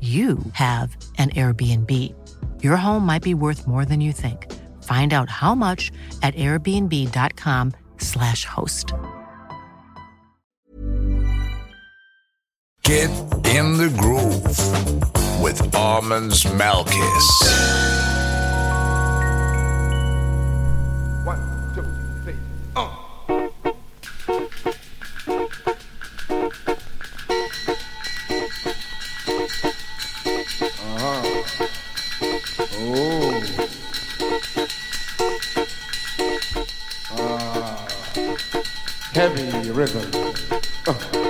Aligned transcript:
you 0.00 0.38
have 0.54 0.96
an 1.18 1.28
Airbnb. 1.30 1.92
Your 2.62 2.76
home 2.76 3.04
might 3.04 3.22
be 3.22 3.34
worth 3.34 3.66
more 3.66 3.84
than 3.84 4.00
you 4.00 4.12
think. 4.12 4.50
Find 4.84 5.12
out 5.12 5.28
how 5.28 5.54
much 5.54 5.92
at 6.22 6.34
airbnb.com/slash 6.36 8.46
host. 8.46 8.94
Get 12.82 13.10
in 13.44 13.76
the 13.76 13.90
groove 13.98 14.46
with 15.42 15.60
Armands 15.74 16.44
Melkis. 16.44 18.29
Heavy 39.12 39.70
rhythm. 39.70 40.08
Uh, 40.86 40.94
uh, 41.12 41.29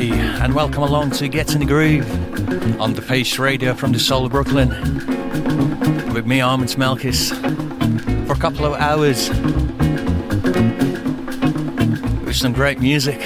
hello, 0.00 0.14
and 0.42 0.54
welcome 0.54 0.82
along 0.82 1.10
to 1.10 1.26
Get 1.26 1.54
in 1.54 1.60
the 1.60 1.64
Groove 1.64 2.06
on 2.80 2.92
the 2.92 3.00
Face 3.00 3.38
Radio 3.38 3.72
from 3.72 3.92
the 3.92 3.98
soul 3.98 4.26
of 4.26 4.32
Brooklyn 4.32 4.68
with 6.12 6.26
me, 6.26 6.40
Armand 6.42 6.70
Melkis, 6.70 7.30
for 8.26 8.34
a 8.34 8.38
couple 8.38 8.66
of 8.66 8.74
hours 8.74 9.30
with 12.26 12.36
some 12.36 12.52
great 12.52 12.78
music. 12.78 13.18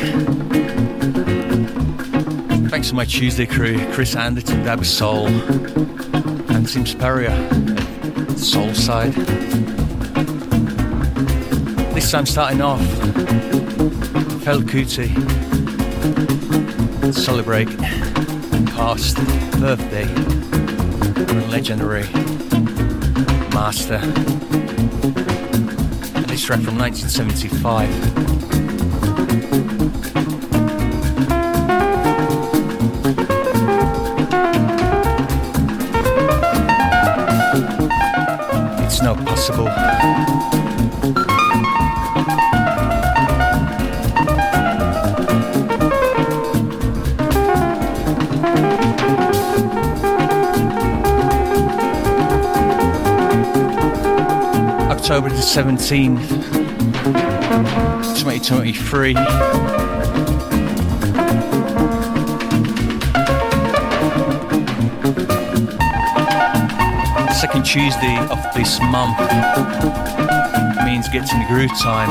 Thanks 2.70 2.90
to 2.90 2.94
my 2.94 3.04
Tuesday 3.04 3.46
crew, 3.46 3.78
Chris 3.92 4.14
Anderton, 4.14 4.62
Dab 4.62 4.84
Soul, 4.84 5.26
and 5.26 6.68
Tim 6.68 6.84
Sperrier, 6.84 7.36
Soul 8.38 8.72
Side. 8.74 9.14
This 11.94 12.10
time 12.12 12.26
starting 12.26 12.60
off, 12.60 12.80
Fela 14.42 14.62
Kuti 14.62 15.39
celebrate 17.12 17.68
past 18.76 19.16
birthday 19.60 20.06
legendary 21.50 22.04
master. 23.52 24.00
And 26.14 26.24
this 26.26 26.44
track 26.44 26.60
from 26.60 26.78
1975. 26.78 27.88
It's 38.84 39.02
not 39.02 39.18
possible. 39.26 39.68
October 55.10 55.30
the 55.30 55.42
17th, 55.42 56.28
2023. 58.20 59.14
Second 67.34 67.64
Tuesday 67.64 68.16
of 68.30 68.38
this 68.54 68.78
month 68.82 69.18
means 70.84 71.08
getting 71.08 71.40
the 71.40 71.46
groove 71.48 71.76
time. 71.80 72.08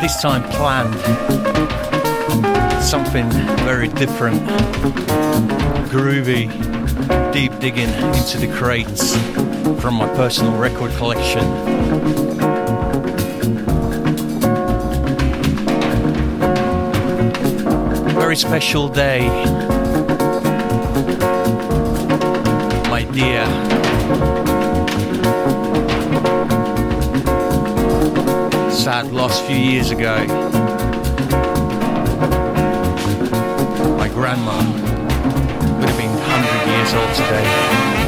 This 0.00 0.20
time 0.20 0.42
planned 0.50 0.92
something 2.82 3.30
very 3.64 3.86
different, 3.86 4.42
groovy 5.88 6.81
deep 7.32 7.58
digging 7.60 7.88
into 7.88 8.36
the 8.36 8.52
crates 8.58 9.16
from 9.80 9.94
my 9.94 10.06
personal 10.14 10.54
record 10.58 10.90
collection. 10.92 11.42
Very 18.14 18.36
special 18.36 18.86
day, 18.86 19.28
my 22.90 23.08
dear. 23.12 23.46
Sad 28.70 29.10
loss 29.10 29.40
a 29.40 29.44
few 29.44 29.56
years 29.56 29.90
ago. 29.90 30.18
My 33.96 34.08
grandma 34.08 35.01
100 36.32 36.66
years 36.66 36.94
old 36.94 37.14
today. 37.14 38.01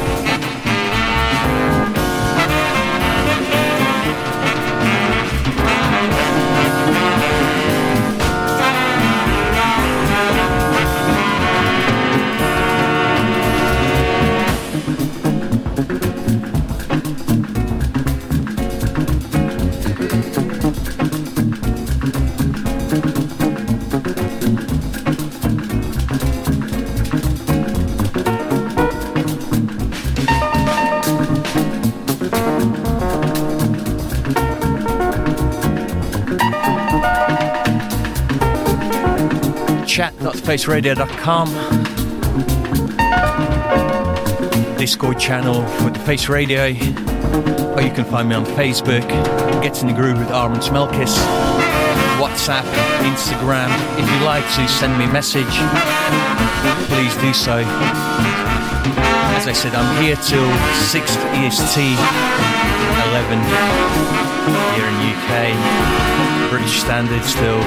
chat.faceradio.com 40.57 41.47
Discord 44.77 45.19
channel 45.19 45.65
for 45.67 45.89
the 45.89 45.99
Face 45.99 46.29
Radio 46.29 46.67
or 47.75 47.81
you 47.81 47.91
can 47.91 48.05
find 48.05 48.29
me 48.29 48.35
on 48.35 48.45
Facebook 48.45 49.05
Get 49.61 49.81
in 49.81 49.87
the 49.87 49.93
Groove 49.93 50.17
with 50.17 50.31
Armands 50.31 50.69
Melkis. 50.69 51.17
WhatsApp, 52.19 52.63
Instagram 53.03 53.69
if 53.99 54.09
you'd 54.09 54.25
like 54.25 54.45
to 54.55 54.67
send 54.67 54.97
me 54.97 55.03
a 55.05 55.11
message. 55.11 55.43
Please 56.87 57.15
do 57.17 57.33
so. 57.33 57.63
As 59.35 59.47
I 59.47 59.53
said 59.53 59.75
I'm 59.75 60.01
here 60.01 60.15
till 60.15 60.49
6 60.87 61.17
EST 61.35 61.79
11 63.11 63.39
here 64.75 64.87
in 64.87 64.95
UK 65.11 66.49
British 66.49 66.79
Standard 66.79 67.23
still 67.25 67.61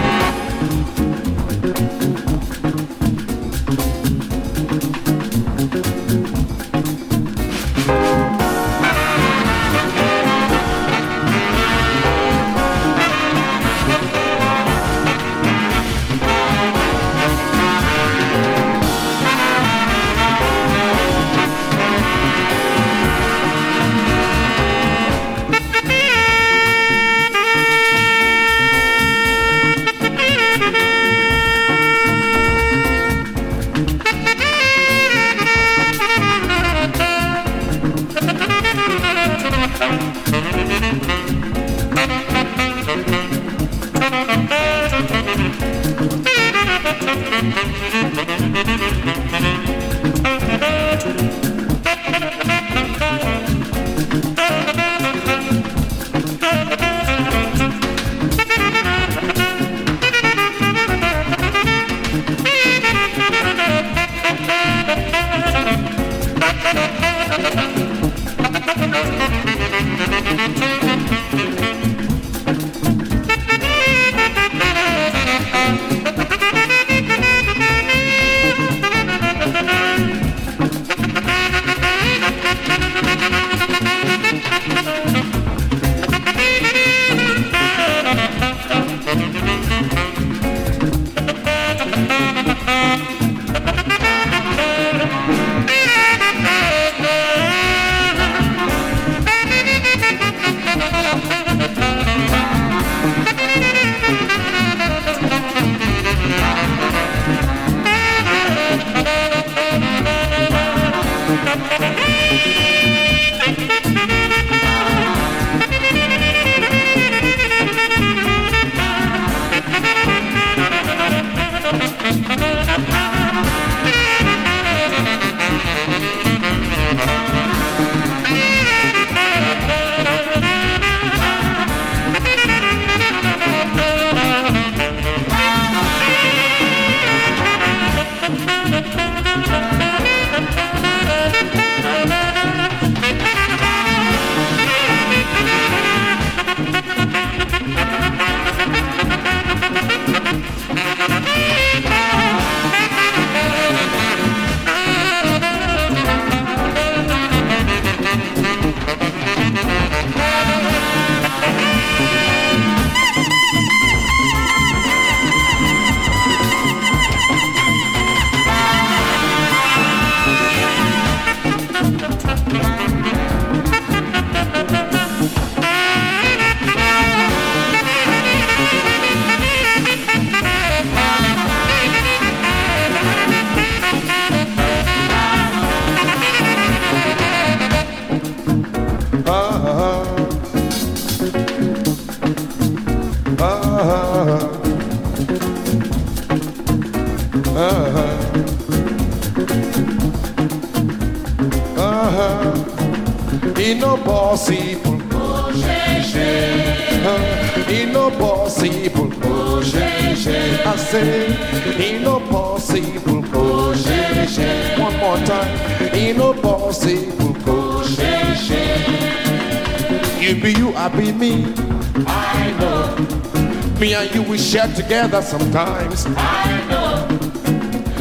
sometimes. 225.22 226.06
I 226.16 226.66
know. 226.68 227.08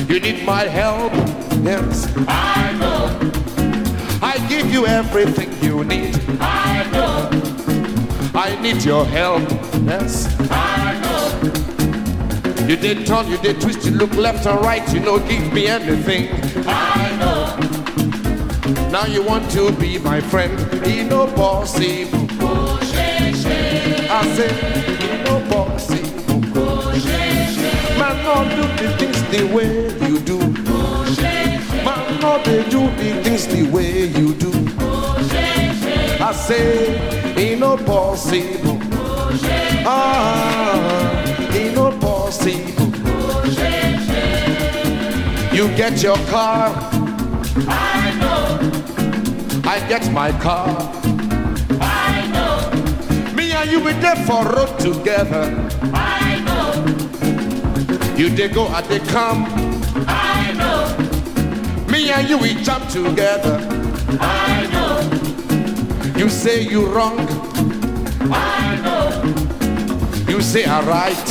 You 0.08 0.20
need 0.20 0.46
my 0.46 0.64
help, 0.64 1.12
yes. 1.64 2.08
I 2.28 2.74
know. 2.80 3.18
I 4.22 4.38
give 4.48 4.72
you 4.72 4.86
everything 4.86 5.52
you 5.62 5.84
need. 5.84 6.16
I 6.40 6.90
know. 6.92 7.30
I 8.34 8.60
need 8.62 8.84
your 8.84 9.06
help, 9.06 9.50
yes. 9.86 10.28
I 10.52 11.00
know. 11.02 12.68
You 12.68 12.76
did 12.76 13.06
turn, 13.08 13.28
you 13.28 13.38
did 13.38 13.62
twist, 13.62 13.86
you 13.86 13.92
look 13.92 14.14
left 14.14 14.46
and 14.46 14.60
right, 14.62 14.88
you 14.94 15.00
know, 15.00 15.20
give 15.20 15.54
me 15.54 15.68
anything. 15.68 16.30
I 16.68 17.16
know. 17.20 17.78
Now 18.90 19.06
you 19.06 19.24
want 19.24 19.50
to 19.52 19.72
be 19.74 19.98
my 20.00 20.22
friend, 20.22 20.58
he 20.86 21.04
no 21.04 21.28
possible. 21.28 22.28
Oh, 22.42 22.80
I 24.10 24.26
say, 24.36 25.17
not 28.28 28.50
do 28.58 28.64
the 28.84 28.88
things 28.98 29.22
the 29.32 29.44
way 29.56 29.72
you 30.08 30.20
do. 30.20 30.38
Man, 31.86 32.20
not 32.20 32.44
they 32.44 32.62
do 32.70 32.82
the 33.00 33.10
things 33.24 33.48
the 33.48 33.64
way 33.72 34.08
you 34.20 34.34
do. 34.34 34.52
I 36.22 36.34
say, 36.34 36.98
ain't 37.38 37.62
no 37.62 37.78
possible. 37.78 38.80
Ah, 39.86 41.54
ain't 41.54 41.76
no 41.76 41.88
possible. 42.00 42.88
You 45.56 45.66
get 45.82 46.04
your 46.04 46.20
car. 46.34 46.68
I 47.70 48.14
know. 48.22 48.46
I 49.74 49.80
get 49.88 50.12
my 50.12 50.32
car. 50.46 50.68
I 51.80 52.28
know. 52.34 53.34
Me 53.34 53.54
and 53.54 53.72
you 53.72 53.80
we 53.80 53.94
there 53.94 54.18
for 54.28 54.44
road 54.44 54.78
together. 54.80 56.17
You 58.18 58.30
they 58.30 58.48
go 58.48 58.68
and 58.68 58.84
they 58.88 58.98
come. 58.98 59.46
I 60.08 60.52
know. 60.58 61.88
Me 61.92 62.10
and 62.10 62.28
you 62.28 62.40
we 62.40 62.56
jump 62.64 62.90
together. 62.90 63.60
I 64.20 64.66
know. 64.74 66.18
You 66.18 66.28
say 66.28 66.64
you 66.64 66.88
wrong. 66.88 67.20
I 68.34 68.76
know. 68.82 70.32
You 70.32 70.42
say 70.42 70.66
I 70.66 70.82
right. 70.82 71.28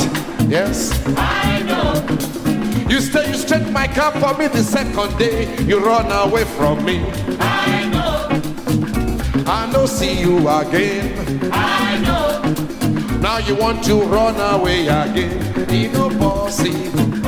Yes. 0.47 0.93
I 1.17 1.61
know. 1.63 2.89
You 2.89 3.01
stay, 3.01 3.27
you 3.31 3.35
straight 3.35 3.69
my 3.69 3.87
car 3.87 4.13
for 4.13 4.37
me 4.37 4.47
the 4.47 4.63
second 4.63 5.17
day. 5.19 5.61
You 5.65 5.85
run 5.85 6.09
away 6.09 6.45
from 6.45 6.85
me. 6.85 7.03
I 7.37 7.89
know. 7.91 9.43
I 9.45 9.69
know 9.73 9.85
see 9.87 10.21
you 10.21 10.37
again. 10.47 11.51
I 11.51 11.99
know. 11.99 13.19
Now 13.19 13.39
you 13.39 13.55
want 13.55 13.83
to 13.83 14.01
run 14.03 14.39
away 14.55 14.87
again. 14.87 15.46
He 15.69 15.87
no 15.87 16.09
possible. 16.09 17.27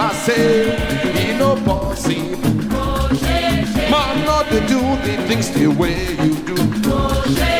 I 0.00 0.12
say, 0.24 0.76
he 1.16 1.38
no 1.38 1.54
possible. 1.64 2.50
Man, 3.90 4.24
not 4.26 4.48
to 4.50 4.60
do 4.66 4.80
the 5.06 5.16
things 5.26 5.50
the 5.50 5.68
way 5.68 6.10
you 6.24 6.34
do. 6.44 6.54
Uh-huh, 6.90 7.57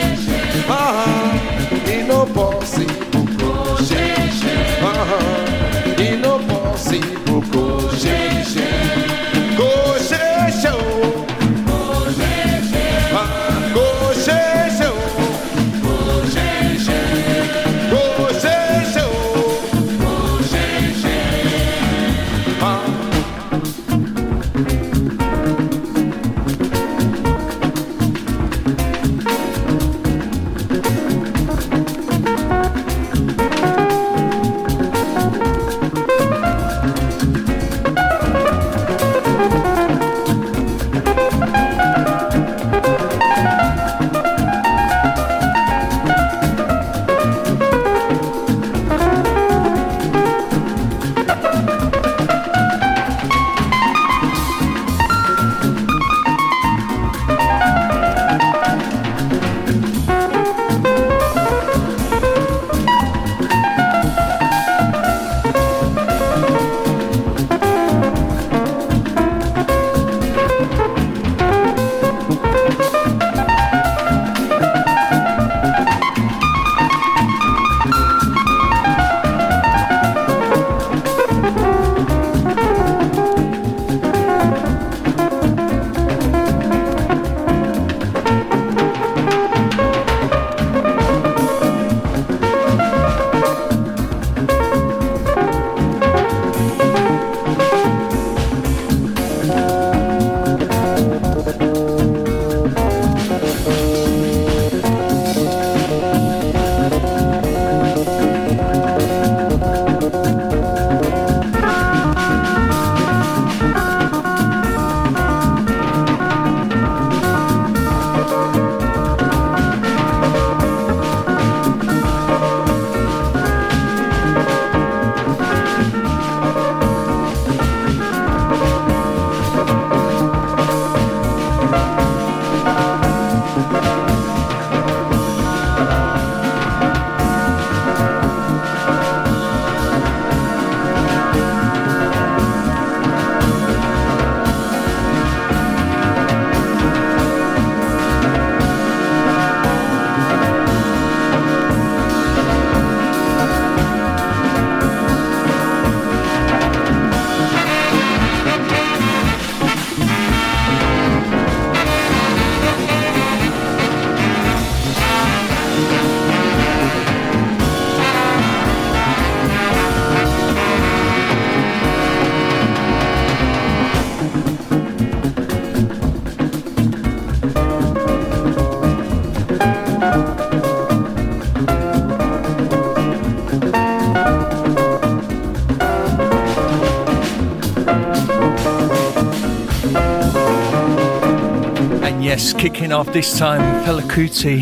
kicking 192.59 192.91
off 192.91 193.07
this 193.13 193.39
time, 193.39 193.61
Fela 193.85 194.03
Kuti 194.03 194.59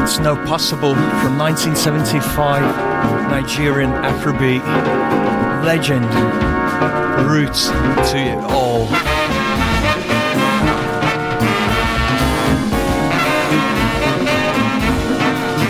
It's 0.00 0.20
No 0.20 0.36
Possible 0.46 0.94
from 0.94 1.36
1975, 1.36 2.62
Nigerian 3.28 3.90
Afrobeat 3.90 4.62
legend, 5.64 6.04
roots 7.28 7.68
to 8.10 8.16
it 8.16 8.38
all. 8.52 8.86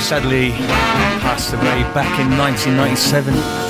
Sadly, 0.00 0.50
passed 1.20 1.54
away 1.54 1.82
back 1.94 2.20
in 2.20 2.36
1997. 2.36 3.67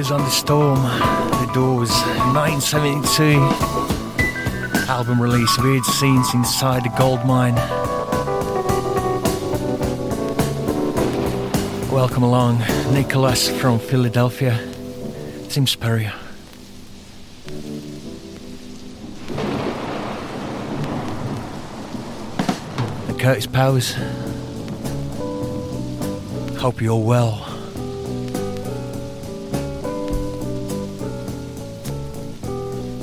Riders 0.00 0.12
on 0.12 0.20
the 0.20 0.30
Storm, 0.30 0.82
The 1.44 1.50
Doors, 1.52 1.90
1972. 2.32 3.38
Album 4.88 5.20
release, 5.20 5.58
Weird 5.58 5.84
Scenes 5.84 6.32
Inside 6.32 6.84
the 6.84 6.88
Gold 6.96 7.22
Mine. 7.26 7.54
Welcome 11.92 12.22
along, 12.22 12.60
Nicholas 12.94 13.50
from 13.60 13.78
Philadelphia, 13.78 14.58
Tim 15.50 15.66
Sperrier. 15.66 16.14
And 23.06 23.20
Curtis 23.20 23.46
Powers. 23.46 23.94
Hope 26.58 26.80
you're 26.80 27.04
well. 27.04 27.49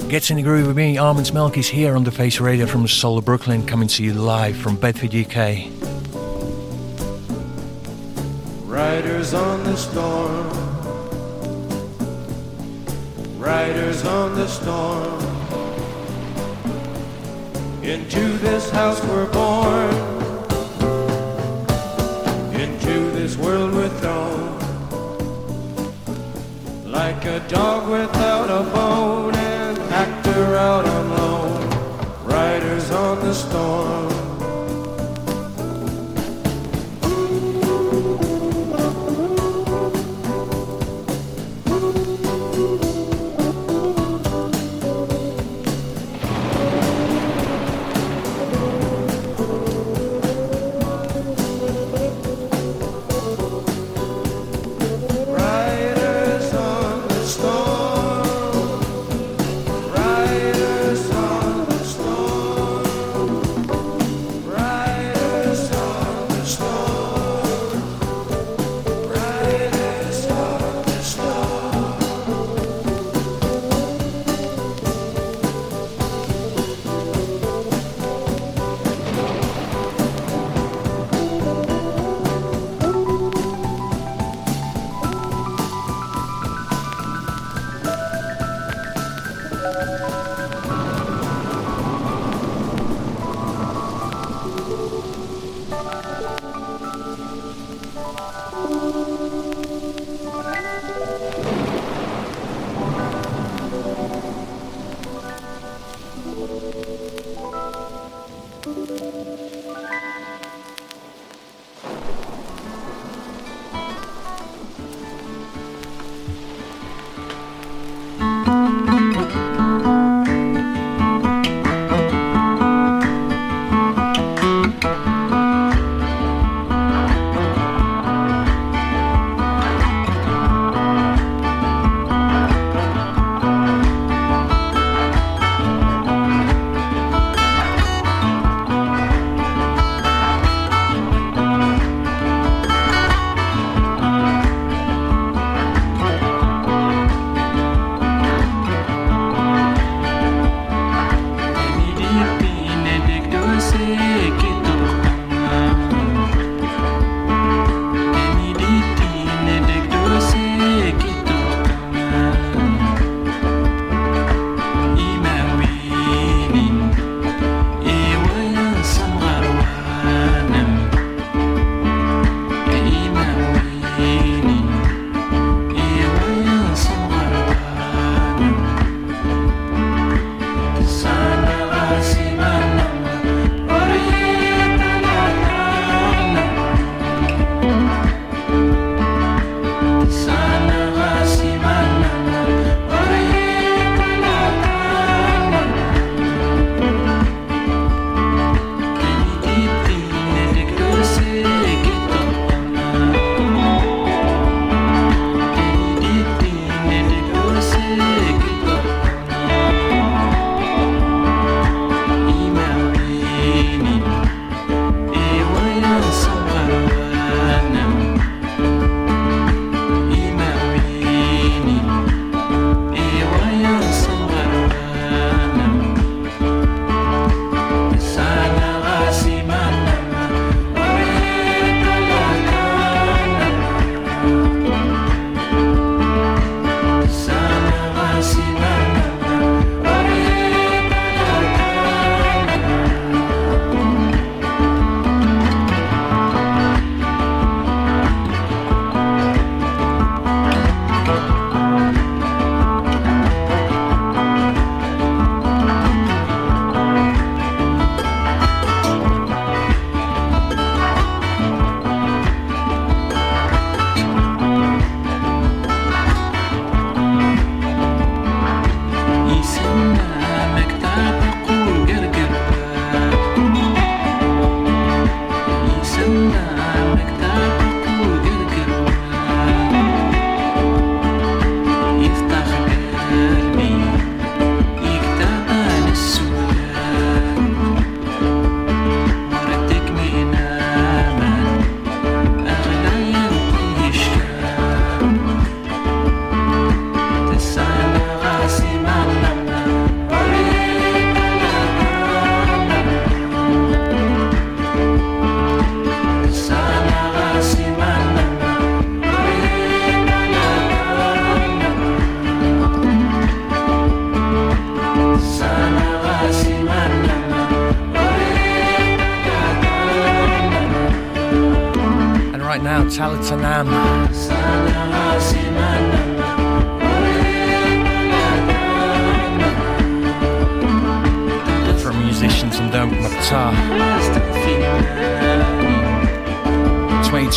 Gets 0.09 0.29
in 0.29 0.37
the 0.37 0.41
groove 0.41 0.67
with 0.67 0.77
me, 0.77 0.97
Armand 0.97 1.27
Melkis 1.27 1.67
here 1.67 1.93
on 1.93 2.05
the 2.05 2.11
Face 2.11 2.39
Radio 2.39 2.65
from 2.65 2.85
of 2.85 3.25
Brooklyn, 3.25 3.65
coming 3.65 3.89
to 3.89 4.03
you 4.05 4.13
live 4.13 4.55
from 4.55 4.77
Bedford, 4.77 5.13
UK. 5.13 5.67
Riders 8.63 9.33
on 9.33 9.65
the 9.65 9.75
storm. 9.75 10.47
Riders 13.37 14.05
on 14.05 14.33
the 14.35 14.47
storm. 14.47 15.21
Into 17.83 18.37
this 18.37 18.69
house 18.69 19.03
we're 19.03 19.29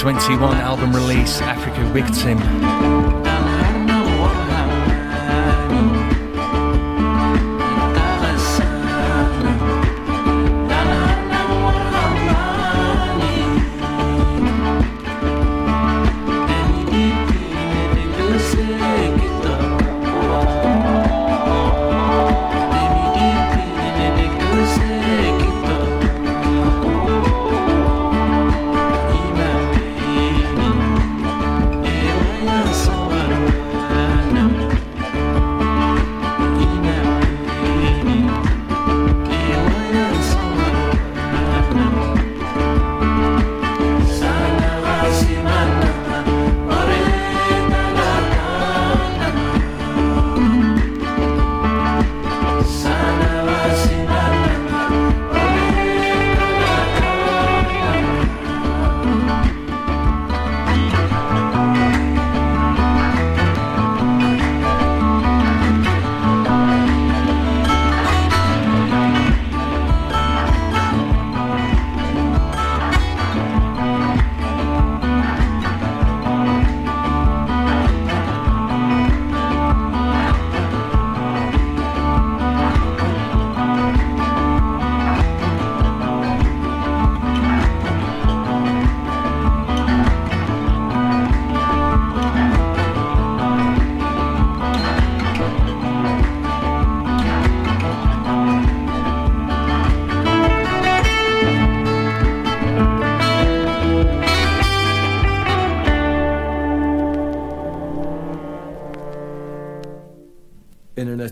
2021 0.00 0.56
album 0.56 0.94
release, 0.96 1.42
Africa 1.42 1.84
Victim. 1.92 3.09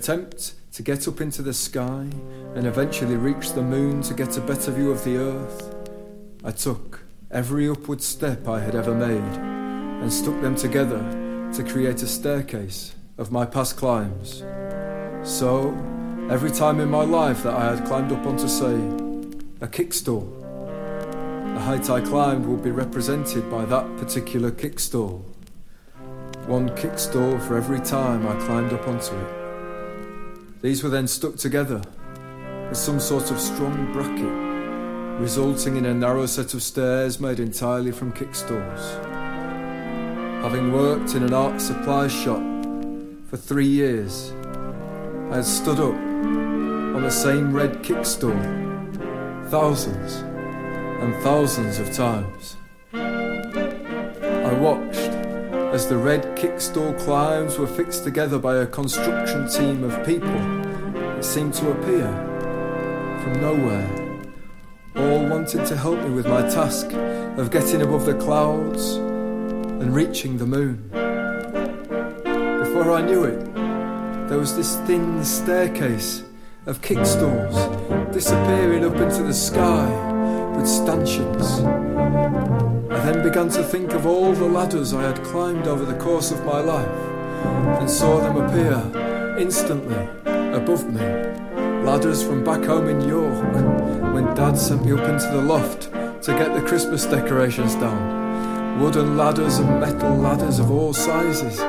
Attempt 0.09 0.55
to 0.73 0.83
get 0.83 1.07
up 1.07 1.21
into 1.21 1.43
the 1.43 1.53
sky 1.53 2.09
and 2.55 2.67
eventually 2.67 3.15
reach 3.15 3.53
the 3.53 3.61
moon 3.61 4.01
to 4.01 4.15
get 4.15 4.39
a 4.39 4.41
better 4.41 4.71
view 4.71 4.91
of 4.91 5.05
the 5.05 5.19
earth, 5.19 5.75
I 6.43 6.51
took 6.51 7.03
every 7.31 7.69
upward 7.69 8.01
step 8.01 8.49
I 8.49 8.59
had 8.59 8.75
ever 8.75 8.95
made 8.95 9.39
and 10.01 10.11
stuck 10.11 10.41
them 10.41 10.57
together 10.57 11.03
to 11.53 11.63
create 11.63 12.01
a 12.01 12.07
staircase 12.07 12.95
of 13.19 13.31
my 13.31 13.45
past 13.45 13.77
climbs. 13.77 14.45
So, 15.25 15.77
every 16.31 16.53
time 16.53 16.81
in 16.81 16.89
my 16.89 17.05
life 17.05 17.43
that 17.43 17.53
I 17.53 17.75
had 17.77 17.87
climbed 17.87 18.11
up 18.11 18.25
onto, 18.25 18.49
say, 18.49 18.77
a 19.61 19.69
kickstool, 19.69 20.25
the 21.53 21.61
height 21.61 21.91
I 21.91 22.01
climbed 22.01 22.47
would 22.47 22.63
be 22.63 22.71
represented 22.71 23.51
by 23.51 23.67
that 23.67 23.85
particular 23.99 24.53
kickstool. 24.53 25.23
One 26.47 26.71
kickstool 26.71 27.47
for 27.47 27.59
every 27.59 27.81
time 27.81 28.27
I 28.27 28.35
climbed 28.47 28.73
up 28.73 28.89
onto 28.89 29.15
it. 29.15 29.38
These 30.61 30.83
were 30.83 30.89
then 30.89 31.07
stuck 31.07 31.37
together 31.37 31.81
as 32.71 32.83
some 32.83 32.99
sort 32.99 33.31
of 33.31 33.39
strong 33.39 33.93
bracket, 33.93 35.21
resulting 35.21 35.77
in 35.77 35.87
a 35.87 35.95
narrow 35.95 36.27
set 36.27 36.53
of 36.53 36.65
stairs 36.65 37.21
made 37.21 37.39
entirely 37.39 37.93
from 37.93 38.13
kickstools. 38.13 39.05
Having 40.43 40.73
worked 40.73 41.15
in 41.15 41.23
an 41.23 41.33
art 41.33 41.61
supply 41.61 42.09
shop 42.09 42.43
for 43.31 43.37
three 43.37 43.69
years, 43.69 44.33
I 45.31 45.37
had 45.37 45.45
stood 45.45 45.79
up 45.79 45.95
on 45.95 47.03
the 47.03 47.11
same 47.11 47.53
red 47.53 47.85
kickstool 47.85 48.39
thousands 49.51 50.17
and 51.03 51.15
thousands 51.23 51.79
of 51.79 51.93
times. 51.93 52.57
The 55.89 55.97
red 55.97 56.37
kickstool 56.37 56.99
climbs 56.99 57.57
were 57.57 57.67
fixed 57.67 58.05
together 58.05 58.39
by 58.39 58.57
a 58.57 58.67
construction 58.67 59.49
team 59.49 59.83
of 59.83 60.05
people. 60.05 60.29
That 60.29 61.25
seemed 61.25 61.55
to 61.55 61.71
appear 61.71 62.07
from 63.23 63.41
nowhere, 63.41 64.21
all 64.97 65.27
wanting 65.27 65.65
to 65.65 65.75
help 65.75 65.99
me 66.01 66.11
with 66.11 66.29
my 66.29 66.43
task 66.43 66.93
of 67.39 67.51
getting 67.51 67.81
above 67.81 68.05
the 68.05 68.13
clouds 68.17 68.97
and 68.97 69.95
reaching 69.95 70.37
the 70.37 70.47
moon. 70.47 70.91
Before 72.59 72.93
I 72.93 73.01
knew 73.01 73.25
it, 73.25 73.55
there 74.29 74.39
was 74.39 74.55
this 74.55 74.77
thin 74.87 75.25
staircase 75.25 76.23
of 76.67 76.83
kickstools 76.83 78.13
disappearing 78.13 78.85
up 78.85 78.97
into 78.97 79.23
the 79.23 79.33
sky 79.33 79.89
with 80.55 80.69
stanchions 80.69 81.63
I 82.99 83.13
then 83.13 83.23
began 83.23 83.49
to 83.51 83.63
think 83.63 83.93
of 83.93 84.07
all 84.07 84.33
the 84.33 84.45
ladders 84.45 84.93
I 84.93 85.05
had 85.05 85.23
climbed 85.23 85.69
over 85.69 85.85
the 85.85 85.97
course 85.99 86.33
of 86.33 86.45
my 86.45 86.59
life 86.59 86.89
and 87.79 87.89
saw 87.89 88.19
them 88.19 88.37
appear 88.39 89.39
instantly 89.39 89.95
above 90.53 90.93
me. 90.93 91.01
Ladders 91.85 92.25
from 92.25 92.43
back 92.43 92.65
home 92.65 92.89
in 92.89 93.09
York 93.09 93.55
when 94.13 94.35
Dad 94.35 94.59
sent 94.59 94.85
me 94.85 94.95
up 94.95 95.09
into 95.09 95.29
the 95.29 95.41
loft 95.41 95.93
to 95.93 96.33
get 96.33 96.53
the 96.55 96.67
Christmas 96.67 97.07
decorations 97.07 97.77
down. 97.77 98.81
Wooden 98.81 99.17
ladders 99.17 99.59
and 99.59 99.79
metal 99.79 100.17
ladders 100.17 100.59
of 100.59 100.73
all 100.73 100.93
sizes 100.93 101.61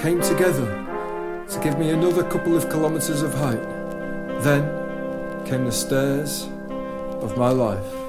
came 0.00 0.20
together 0.20 0.68
to 1.48 1.60
give 1.64 1.76
me 1.80 1.90
another 1.90 2.22
couple 2.22 2.56
of 2.56 2.70
kilometres 2.70 3.22
of 3.22 3.34
height. 3.34 3.62
Then 4.44 5.44
came 5.44 5.64
the 5.64 5.72
stairs 5.72 6.48
of 7.20 7.36
my 7.36 7.48
life. 7.48 8.05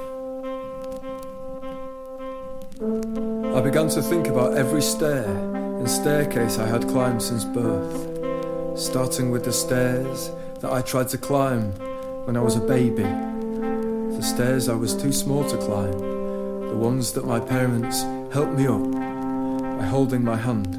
Began 3.68 3.86
to 3.86 4.00
think 4.00 4.28
about 4.28 4.56
every 4.56 4.80
stair 4.80 5.26
and 5.26 5.90
staircase 5.90 6.56
I 6.56 6.66
had 6.66 6.88
climbed 6.88 7.20
since 7.20 7.44
birth, 7.44 8.78
starting 8.80 9.30
with 9.30 9.44
the 9.44 9.52
stairs 9.52 10.30
that 10.60 10.72
I 10.72 10.80
tried 10.80 11.08
to 11.08 11.18
climb 11.18 11.72
when 12.24 12.34
I 12.34 12.40
was 12.40 12.56
a 12.56 12.62
baby, 12.62 13.02
the 13.02 14.22
stairs 14.22 14.70
I 14.70 14.74
was 14.74 14.96
too 14.96 15.12
small 15.12 15.46
to 15.50 15.58
climb, 15.58 15.98
the 15.98 16.78
ones 16.78 17.12
that 17.12 17.26
my 17.26 17.38
parents 17.40 18.04
helped 18.32 18.54
me 18.54 18.66
up 18.66 18.90
by 19.78 19.84
holding 19.84 20.24
my 20.24 20.36
hand, 20.36 20.72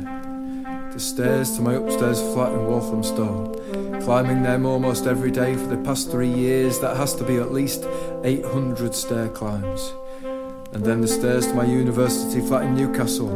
the 0.92 1.00
stairs 1.00 1.56
to 1.58 1.62
my 1.62 1.76
upstairs 1.76 2.20
flat 2.34 2.52
in 2.54 2.66
Walthamstow, 2.66 4.02
climbing 4.02 4.42
them 4.42 4.66
almost 4.66 5.06
every 5.06 5.30
day 5.30 5.54
for 5.54 5.68
the 5.68 5.78
past 5.84 6.10
three 6.10 6.34
years, 6.34 6.80
that 6.80 6.98
has 6.98 7.14
to 7.18 7.24
be 7.24 7.38
at 7.38 7.52
least 7.52 7.86
800 8.24 8.96
stair 8.96 9.30
climbs 9.30 9.94
and 10.72 10.84
then 10.86 11.02
the 11.02 11.08
stairs 11.08 11.48
to 11.48 11.54
my 11.54 11.66
university 11.66 12.42
flat 12.42 12.64
in 12.64 12.76
Newcastle, 12.76 13.30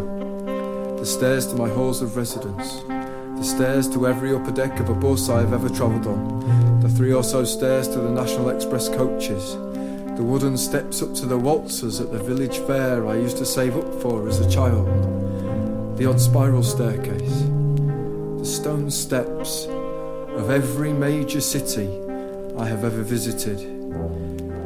the 0.98 1.06
stairs 1.06 1.48
to 1.48 1.56
my 1.56 1.68
halls 1.68 2.02
of 2.02 2.16
residence, 2.16 2.82
the 3.38 3.44
stairs 3.44 3.90
to 3.90 4.08
every 4.08 4.34
upper 4.34 4.52
deck 4.52 4.80
of 4.80 4.90
a 4.90 4.94
bus 4.94 5.30
I 5.30 5.40
have 5.40 5.54
ever 5.54 5.70
travelled 5.70 6.06
on, 6.06 6.80
the 6.82 6.90
three 6.90 7.12
or 7.12 7.24
so 7.24 7.44
stairs 7.44 7.88
to 7.90 8.00
the 8.00 8.10
National 8.10 8.50
Express 8.50 8.88
coaches, 8.88 9.56
the 10.16 10.24
wooden 10.24 10.58
steps 10.58 11.02
up 11.02 11.14
to 11.16 11.26
the 11.26 11.38
waltzers 11.38 12.00
at 12.00 12.12
the 12.12 12.20
village 12.20 12.60
fair 12.60 13.08
I 13.08 13.16
used 13.16 13.38
to 13.38 13.46
save 13.46 13.76
up 13.76 14.02
for 14.02 14.28
as 14.30 14.40
a 14.40 14.50
child, 14.50 14.88
the 15.98 16.06
odd 16.06 16.22
spiral 16.22 16.64
staircase, 16.64 17.42
the 18.38 18.46
stone 18.46 18.92
steps 18.92 19.66
of 19.66 20.52
every 20.52 20.94
major 20.94 21.42
city 21.42 22.00
I 22.58 22.68
have 22.68 22.84
ever 22.84 23.02
visited 23.02 23.83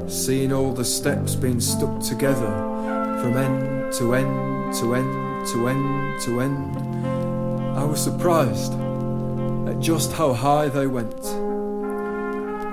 seeing 0.07 0.53
all 0.53 0.73
the 0.73 0.85
steps 0.85 1.35
being 1.35 1.59
stuck 1.59 1.99
together 1.99 2.47
from 3.21 3.35
end 3.35 3.91
to 3.93 4.15
end 4.15 4.73
to 4.75 4.95
end 4.95 5.45
to 5.47 5.67
end 5.67 6.21
to 6.21 6.39
end. 6.39 6.77
I 7.77 7.83
was 7.83 8.01
surprised 8.01 8.71
at 9.67 9.79
just 9.79 10.13
how 10.13 10.33
high 10.33 10.69
they 10.69 10.87
went. 10.87 11.25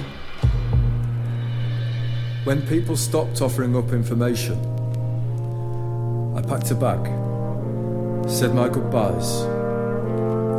When 2.44 2.62
people 2.68 2.96
stopped 2.96 3.42
offering 3.42 3.76
up 3.76 3.92
information, 3.92 4.58
I 6.38 6.44
packed 6.44 6.70
a 6.70 6.76
bag, 6.76 7.06
said 8.30 8.54
my 8.54 8.70
goodbyes, 8.70 9.59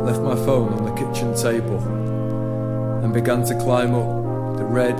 left 0.03 0.21
my 0.21 0.35
phone 0.35 0.73
on 0.73 0.85
the 0.85 0.93
kitchen 0.93 1.35
table, 1.35 1.79
and 3.03 3.13
began 3.13 3.43
to 3.45 3.55
climb 3.55 3.93
up 3.95 4.57
the 4.57 4.63
red 4.63 4.97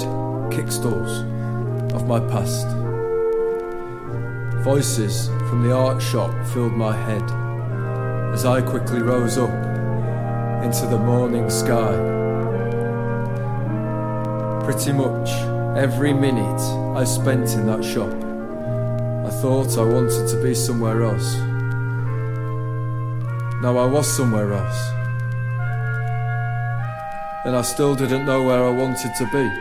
kickstools 0.51 1.23
of 1.93 2.07
my 2.07 2.19
past. 2.19 2.67
Voices 4.63 5.27
from 5.49 5.63
the 5.63 5.75
art 5.75 6.01
shop 6.01 6.31
filled 6.53 6.73
my 6.73 6.95
head 6.95 7.23
as 8.33 8.45
I 8.45 8.61
quickly 8.61 9.01
rose 9.01 9.37
up 9.37 9.49
into 10.63 10.85
the 10.87 10.97
morning 10.97 11.49
sky. 11.49 11.91
Pretty 14.63 14.93
much 14.93 15.29
every 15.75 16.13
minute 16.13 16.61
I 16.95 17.03
spent 17.03 17.53
in 17.55 17.65
that 17.65 17.83
shop, 17.83 18.13
I 19.25 19.31
thought 19.41 19.77
I 19.77 19.83
wanted 19.83 20.27
to 20.27 20.43
be 20.43 20.53
somewhere 20.53 21.03
else. 21.03 21.50
Now 23.61 23.77
I 23.77 23.85
was 23.85 24.07
somewhere 24.17 24.53
else. 24.53 24.91
And 27.45 27.55
I 27.55 27.61
still 27.61 27.93
didn't 27.93 28.25
know 28.25 28.41
where 28.41 28.63
I 28.63 28.71
wanted 28.71 29.13
to 29.13 29.25
be. 29.25 29.51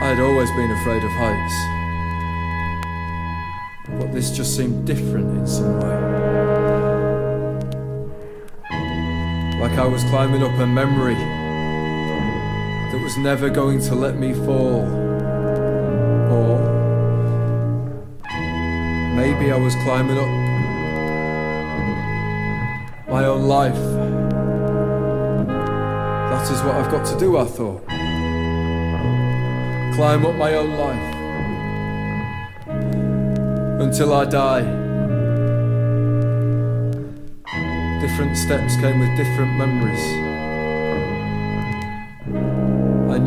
I 0.00 0.06
had 0.06 0.20
always 0.20 0.50
been 0.52 0.70
afraid 0.70 1.02
of 1.02 1.10
heights. 1.18 1.56
But 3.98 4.12
this 4.12 4.30
just 4.30 4.54
seemed 4.56 4.86
different 4.86 5.36
in 5.36 5.46
some 5.48 5.80
way. 5.80 5.98
Like 9.58 9.76
I 9.76 9.84
was 9.84 10.04
climbing 10.04 10.44
up 10.44 10.56
a 10.60 10.66
memory 10.66 11.41
was 13.02 13.16
never 13.18 13.50
going 13.50 13.80
to 13.80 13.94
let 13.94 14.16
me 14.16 14.32
fall. 14.32 14.86
Or 16.36 16.58
maybe 19.14 19.50
I 19.50 19.56
was 19.56 19.74
climbing 19.84 20.18
up 20.18 20.28
my 23.08 23.24
own 23.24 23.42
life. 23.48 23.82
That 26.30 26.50
is 26.50 26.62
what 26.62 26.76
I've 26.76 26.90
got 26.90 27.04
to 27.06 27.18
do, 27.18 27.36
I 27.36 27.44
thought 27.44 27.82
climb 29.94 30.24
up 30.24 30.34
my 30.36 30.54
own 30.54 30.70
life 30.78 31.14
until 33.82 34.14
I 34.14 34.24
die. 34.24 34.62
Different 38.00 38.36
steps 38.36 38.74
came 38.76 39.00
with 39.00 39.14
different 39.18 39.52
memories. 39.58 40.31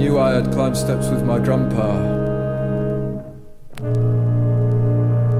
Knew 0.06 0.20
I 0.20 0.34
had 0.34 0.52
climbed 0.52 0.78
steps 0.78 1.08
with 1.08 1.24
my 1.24 1.40
grandpa, 1.40 1.88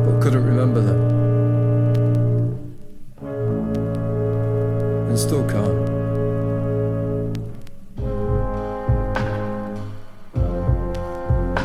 but 0.04 0.20
couldn't 0.20 0.44
remember 0.44 0.82
them. 0.82 1.02
And 5.08 5.20
still 5.20 5.48
can't. 5.48 5.90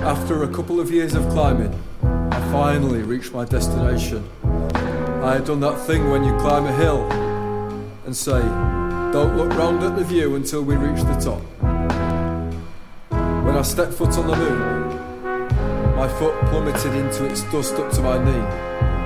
After 0.05 0.43
a 0.43 0.49
couple 0.49 0.79
of 0.79 0.91
years 0.91 1.15
of 1.15 1.27
climbing, 1.31 1.73
I 2.03 2.39
finally 2.53 3.01
reached 3.01 3.33
my 3.33 3.47
destination. 3.47 4.29
I 5.25 5.33
had 5.37 5.47
done 5.47 5.61
that 5.61 5.79
thing 5.87 6.11
when 6.11 6.23
you 6.23 6.37
climb 6.37 6.67
a 6.67 6.73
hill 6.73 7.11
and 8.05 8.15
say, 8.15 8.43
Don't 9.15 9.39
look 9.39 9.49
round 9.57 9.83
at 9.83 9.97
the 9.97 10.05
view 10.05 10.35
until 10.35 10.63
we 10.63 10.77
reach 10.77 11.03
the 11.05 11.19
top. 11.19 11.60
I 13.61 13.63
stepped 13.63 13.93
foot 13.93 14.17
on 14.17 14.27
the 14.27 14.37
moon, 14.37 15.95
my 15.95 16.09
foot 16.19 16.35
plummeted 16.47 16.95
into 16.95 17.27
its 17.27 17.43
dust 17.53 17.75
up 17.75 17.93
to 17.93 18.01
my 18.01 18.17
knee. 18.17 18.47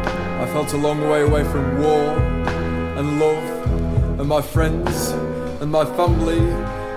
I 0.06 0.46
felt 0.52 0.72
a 0.74 0.76
long 0.76 1.00
way 1.10 1.22
away 1.22 1.42
from 1.42 1.82
war 1.82 2.16
and 2.96 3.18
love 3.18 4.20
and 4.20 4.28
my 4.28 4.40
friends 4.40 5.10
and 5.60 5.72
my 5.72 5.84
family. 5.96 6.38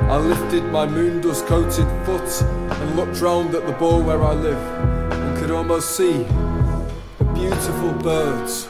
I 0.06 0.18
lifted 0.18 0.66
my 0.66 0.86
moon 0.86 1.20
dust 1.20 1.48
coated 1.48 1.88
foot 2.06 2.44
and 2.44 2.96
looked 2.96 3.20
round 3.22 3.56
at 3.56 3.66
the 3.66 3.74
ball 3.74 4.04
where 4.04 4.24
I 4.24 4.36
live 4.36 5.12
and 5.14 5.38
could 5.40 5.50
almost 5.50 5.98
see 5.98 6.14
the 7.18 7.26
beautiful 7.34 7.92
birds 7.94 8.66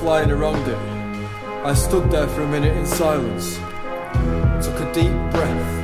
flying 0.00 0.30
around 0.30 0.68
it. 0.68 0.76
I 1.64 1.72
stood 1.72 2.10
there 2.10 2.28
for 2.28 2.42
a 2.42 2.48
minute 2.48 2.76
in 2.76 2.86
silence, 2.86 3.56
took 4.62 4.78
a 4.78 4.92
deep 4.92 5.16
breath, 5.32 5.79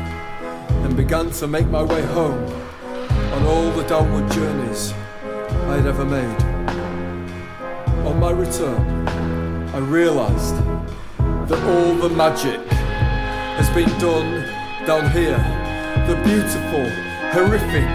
began 1.06 1.30
to 1.30 1.46
make 1.46 1.68
my 1.68 1.84
way 1.84 2.02
home 2.02 2.44
on 3.34 3.46
all 3.46 3.70
the 3.70 3.84
downward 3.84 4.28
journeys 4.32 4.92
I 5.70 5.76
had 5.76 5.86
ever 5.86 6.04
made. 6.04 6.42
On 8.04 8.18
my 8.18 8.32
return, 8.32 9.06
I 9.68 9.78
realised 9.78 10.56
that 11.46 11.62
all 11.70 11.94
the 11.94 12.08
magic 12.08 12.60
has 13.54 13.70
been 13.70 13.88
done 14.00 14.42
down 14.84 15.08
here. 15.12 15.38
The 16.08 16.16
beautiful, 16.24 16.90
horrific, 17.30 17.92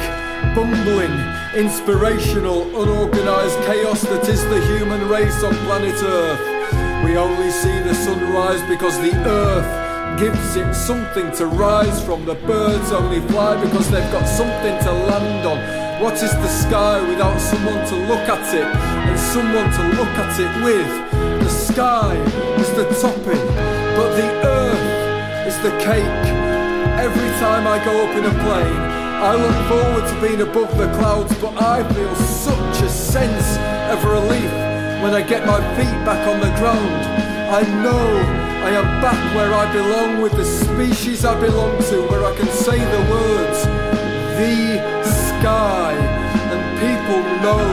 bumbling, 0.55 1.11
inspirational, 1.53 2.61
unorganised 2.81 3.59
chaos 3.65 4.03
that 4.03 4.29
is 4.29 4.41
the 4.45 4.61
human 4.67 5.09
race 5.09 5.43
on 5.43 5.53
planet 5.65 6.01
Earth. 6.01 7.03
We 7.03 7.17
only 7.17 7.51
see 7.51 7.77
the 7.79 7.93
sunrise 7.93 8.61
because 8.69 8.97
the 9.01 9.13
earth 9.27 9.80
gives 10.21 10.55
it 10.55 10.71
something 10.75 11.31
to 11.31 11.47
rise 11.47 11.99
from. 12.05 12.23
The 12.25 12.35
birds 12.45 12.91
only 12.91 13.21
fly 13.29 13.59
because 13.59 13.89
they've 13.89 14.11
got 14.11 14.25
something 14.25 14.77
to 14.85 14.91
land 15.09 15.47
on. 15.47 15.57
What 15.99 16.13
is 16.13 16.29
the 16.29 16.47
sky 16.47 17.01
without 17.09 17.41
someone 17.41 17.83
to 17.89 17.95
look 18.05 18.29
at 18.29 18.53
it 18.53 18.69
and 19.09 19.19
someone 19.19 19.69
to 19.77 19.83
look 19.97 20.13
at 20.21 20.39
it 20.39 20.53
with? 20.63 20.91
The 21.41 21.49
sky 21.49 22.13
is 22.61 22.69
the 22.77 22.85
topping 23.01 23.47
but 23.97 24.09
the 24.15 24.29
earth 24.45 25.47
is 25.49 25.57
the 25.65 25.73
cake. 25.81 26.25
Every 27.01 27.31
time 27.41 27.65
I 27.65 27.83
go 27.83 28.05
up 28.05 28.15
in 28.15 28.25
a 28.25 28.35
plane, 28.45 28.81
I 29.25 29.33
look 29.33 29.57
forward 29.71 30.05
to 30.07 30.15
being 30.21 30.41
above 30.41 30.77
the 30.77 30.89
clouds, 30.99 31.33
but 31.41 31.59
I 31.59 31.81
feel 31.95 32.13
such 32.45 32.83
a 32.83 32.89
sense 32.89 33.57
of 33.89 34.03
relief 34.05 34.51
when 35.01 35.15
I 35.15 35.23
get 35.23 35.47
my 35.47 35.59
feet 35.75 35.97
back 36.05 36.27
on 36.27 36.39
the 36.41 36.53
ground. 36.61 37.01
I 37.49 37.63
know 37.81 38.40
I 38.63 38.69
am 38.69 39.01
back 39.01 39.35
where 39.35 39.53
I 39.53 39.71
belong 39.73 40.21
with 40.21 40.33
the 40.33 40.45
species 40.45 41.25
I 41.25 41.39
belong 41.39 41.81
to, 41.89 42.01
where 42.09 42.23
I 42.23 42.35
can 42.35 42.47
say 42.47 42.77
the 42.77 43.01
words, 43.09 43.63
the 44.37 45.03
sky, 45.03 45.93
and 46.51 46.61
people 46.79 47.21
know 47.41 47.65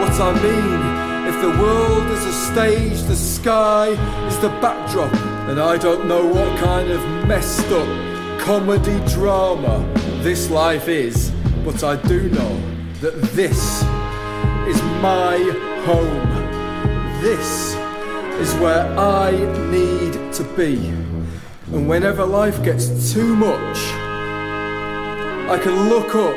what 0.00 0.14
I 0.18 0.32
mean. 0.42 0.80
If 1.28 1.40
the 1.42 1.62
world 1.62 2.10
is 2.10 2.24
a 2.24 2.32
stage, 2.32 3.02
the 3.02 3.16
sky 3.16 3.88
is 4.26 4.38
the 4.38 4.48
backdrop, 4.60 5.12
and 5.48 5.60
I 5.60 5.76
don't 5.76 6.06
know 6.06 6.26
what 6.26 6.58
kind 6.58 6.90
of 6.90 7.00
messed 7.28 7.70
up 7.70 8.40
comedy 8.40 8.98
drama 9.12 9.86
this 10.22 10.50
life 10.50 10.88
is, 10.88 11.32
but 11.64 11.84
I 11.84 11.96
do 11.96 12.30
know 12.30 12.60
that 13.00 13.14
this 13.32 13.82
is 14.66 14.82
my 15.02 15.36
home. 15.84 17.20
This 17.20 17.76
is 18.40 18.54
where 18.56 18.86
I 18.98 19.30
need 19.70 20.32
to 20.34 20.44
be. 20.56 20.76
And 21.72 21.88
whenever 21.88 22.24
life 22.24 22.62
gets 22.62 23.12
too 23.12 23.34
much, 23.34 23.78
I 25.48 25.58
can 25.62 25.88
look 25.88 26.14
up 26.14 26.36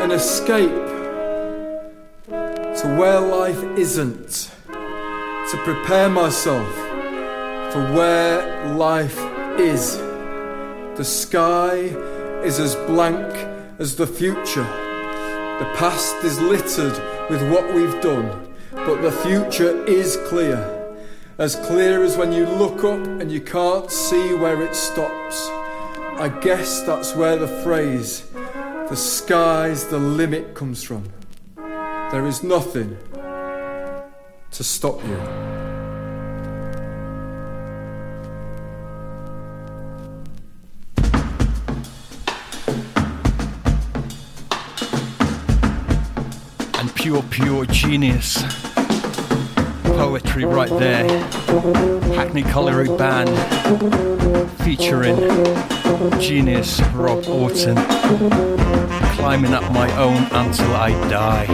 and 0.00 0.12
escape 0.12 0.70
to 2.28 2.96
where 2.98 3.20
life 3.20 3.62
isn't, 3.76 4.50
to 4.68 5.56
prepare 5.64 6.08
myself 6.08 6.72
for 7.72 7.82
where 7.92 8.74
life 8.74 9.18
is. 9.58 9.96
The 10.96 11.04
sky 11.04 11.74
is 12.44 12.58
as 12.58 12.74
blank 12.86 13.34
as 13.78 13.96
the 13.96 14.06
future. 14.06 14.66
The 15.58 15.70
past 15.76 16.16
is 16.24 16.40
littered 16.40 16.98
with 17.28 17.42
what 17.50 17.74
we've 17.74 18.00
done, 18.00 18.47
but 18.72 19.02
the 19.02 19.12
future 19.12 19.84
is 19.86 20.16
clear. 20.28 20.74
As 21.38 21.56
clear 21.56 22.02
as 22.02 22.16
when 22.16 22.32
you 22.32 22.46
look 22.46 22.84
up 22.84 23.06
and 23.20 23.30
you 23.30 23.40
can't 23.40 23.90
see 23.90 24.34
where 24.34 24.62
it 24.62 24.74
stops. 24.74 25.48
I 26.20 26.28
guess 26.40 26.82
that's 26.82 27.14
where 27.14 27.36
the 27.36 27.46
phrase, 27.62 28.26
the 28.88 28.96
sky's 28.96 29.86
the 29.86 29.98
limit, 29.98 30.54
comes 30.54 30.82
from. 30.82 31.04
There 31.56 32.26
is 32.26 32.42
nothing 32.42 32.96
to 34.50 34.64
stop 34.64 35.04
you. 35.04 35.57
Pure, 47.08 47.22
pure 47.30 47.64
genius. 47.64 48.42
Poetry 49.82 50.44
right 50.44 50.68
there. 50.68 51.08
Hackney 52.14 52.42
Colliery 52.42 52.94
Band 52.98 53.30
featuring 54.62 55.16
genius 56.20 56.82
Rob 56.92 57.24
Auton. 57.26 57.76
Climbing 59.16 59.54
up 59.54 59.72
my 59.72 59.90
own 59.96 60.22
until 60.32 60.74
I 60.74 60.90
die. 61.08 61.46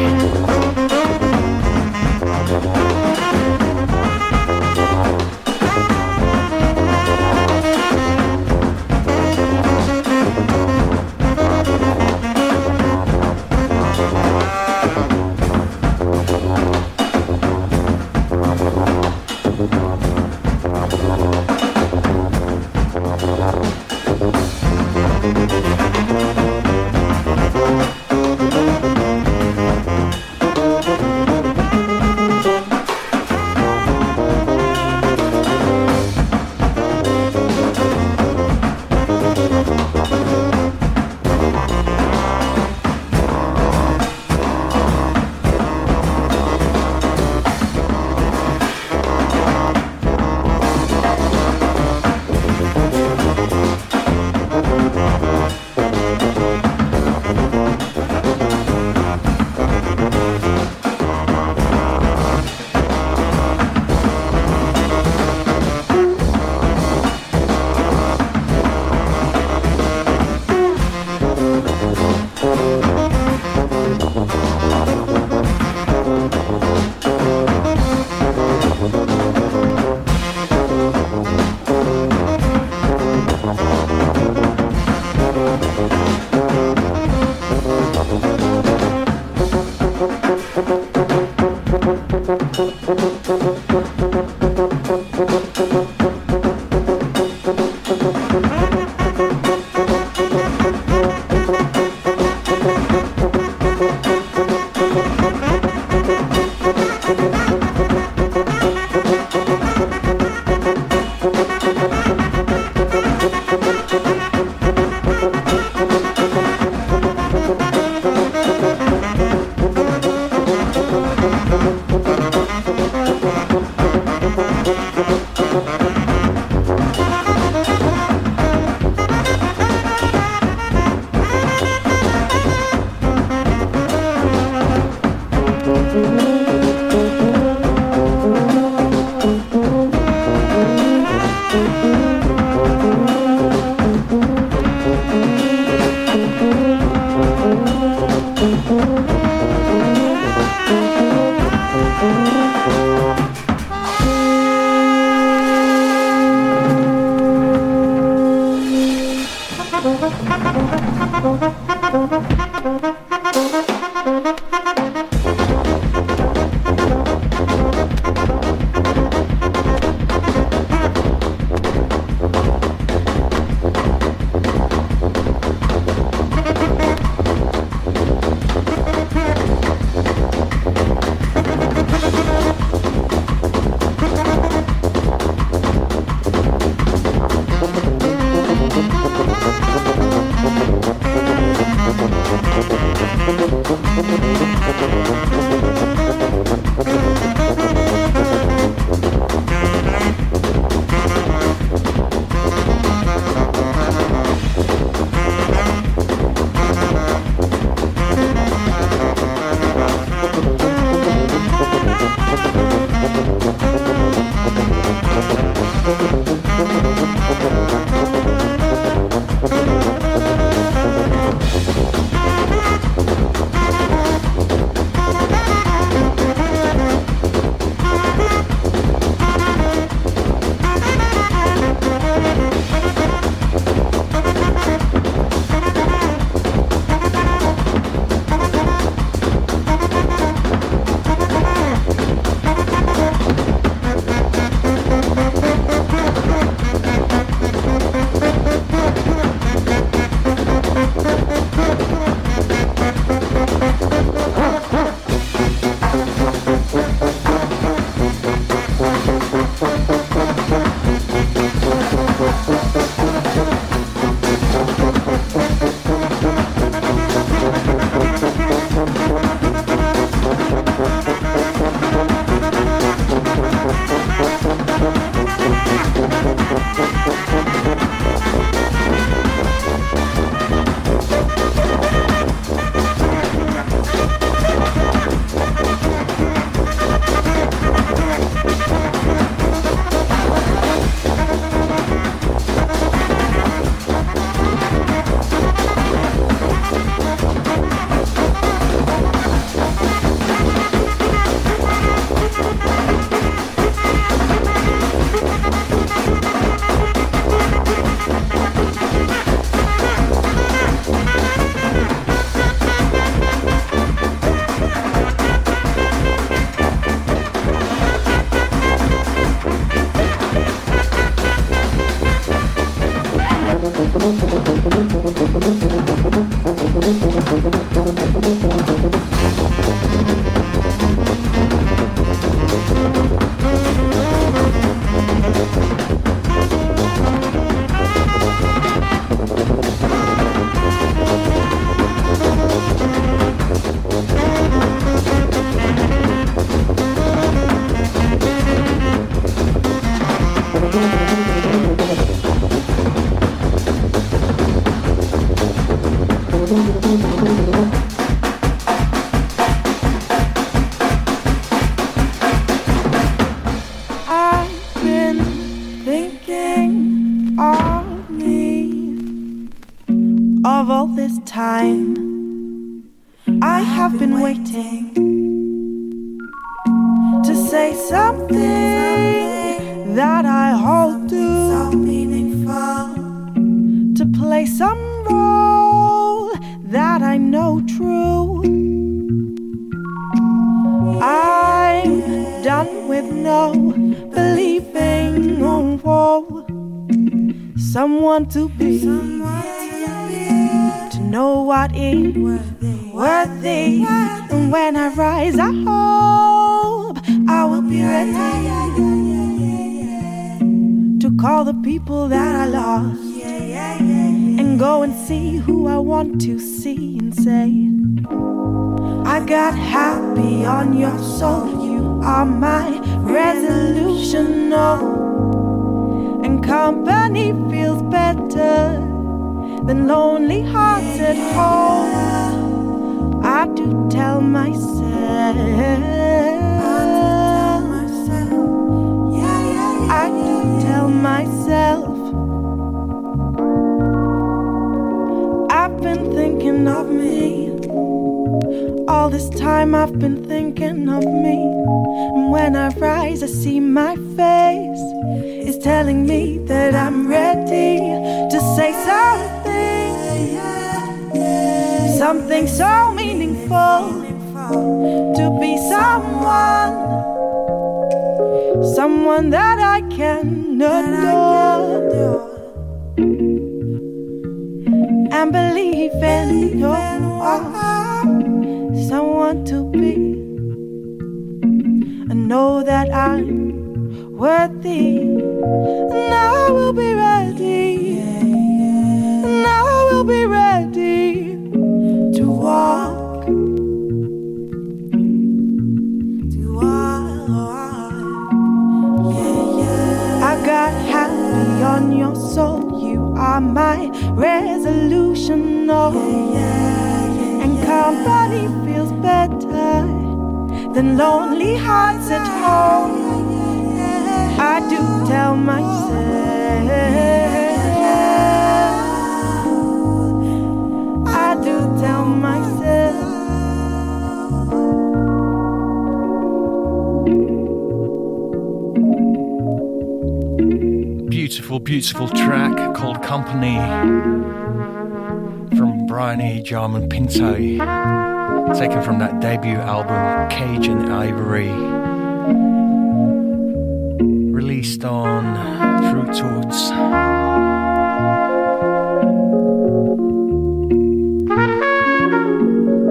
Fruit 545.91 546.15
Swords. 546.15 546.71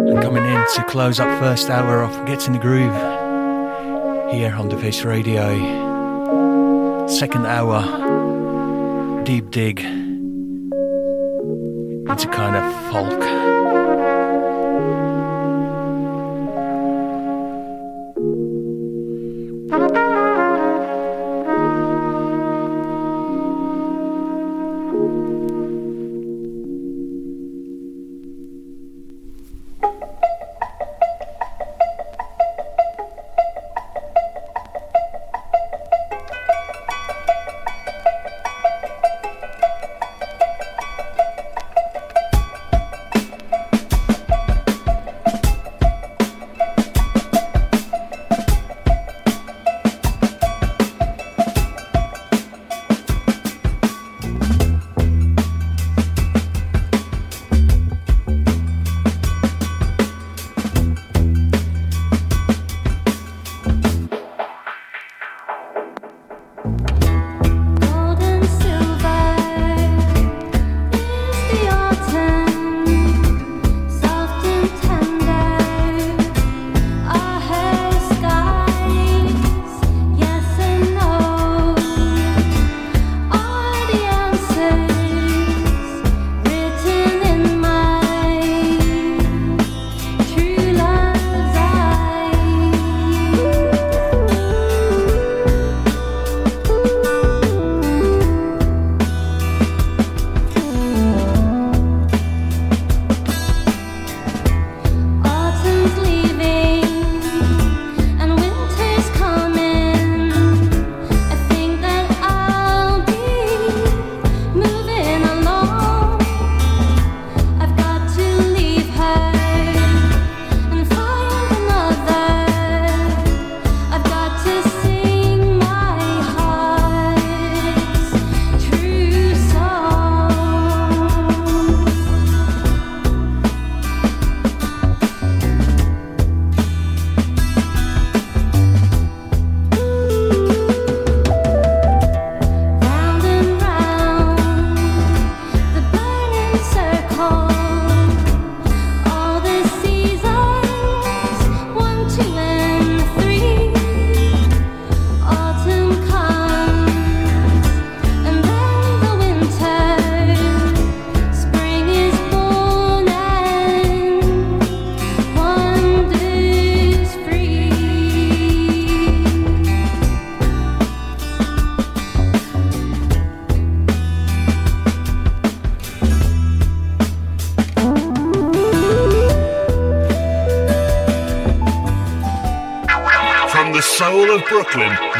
And 0.09 0.21
coming 0.21 0.45
in 0.45 0.65
to 0.75 0.83
close 0.87 1.19
up 1.19 1.27
first 1.39 1.69
hour 1.69 2.03
of 2.03 2.25
Gets 2.25 2.47
in 2.47 2.53
the 2.53 2.59
Groove 2.59 2.93
here 4.31 4.53
on 4.53 4.69
the 4.69 4.77
Face 4.77 5.03
Radio. 5.03 5.47
Second 7.07 7.45
hour, 7.45 7.83
deep 9.23 9.51
dig 9.51 9.79
into 12.09 12.27
kind 12.27 12.55
of 12.55 12.91
folk. 12.91 13.62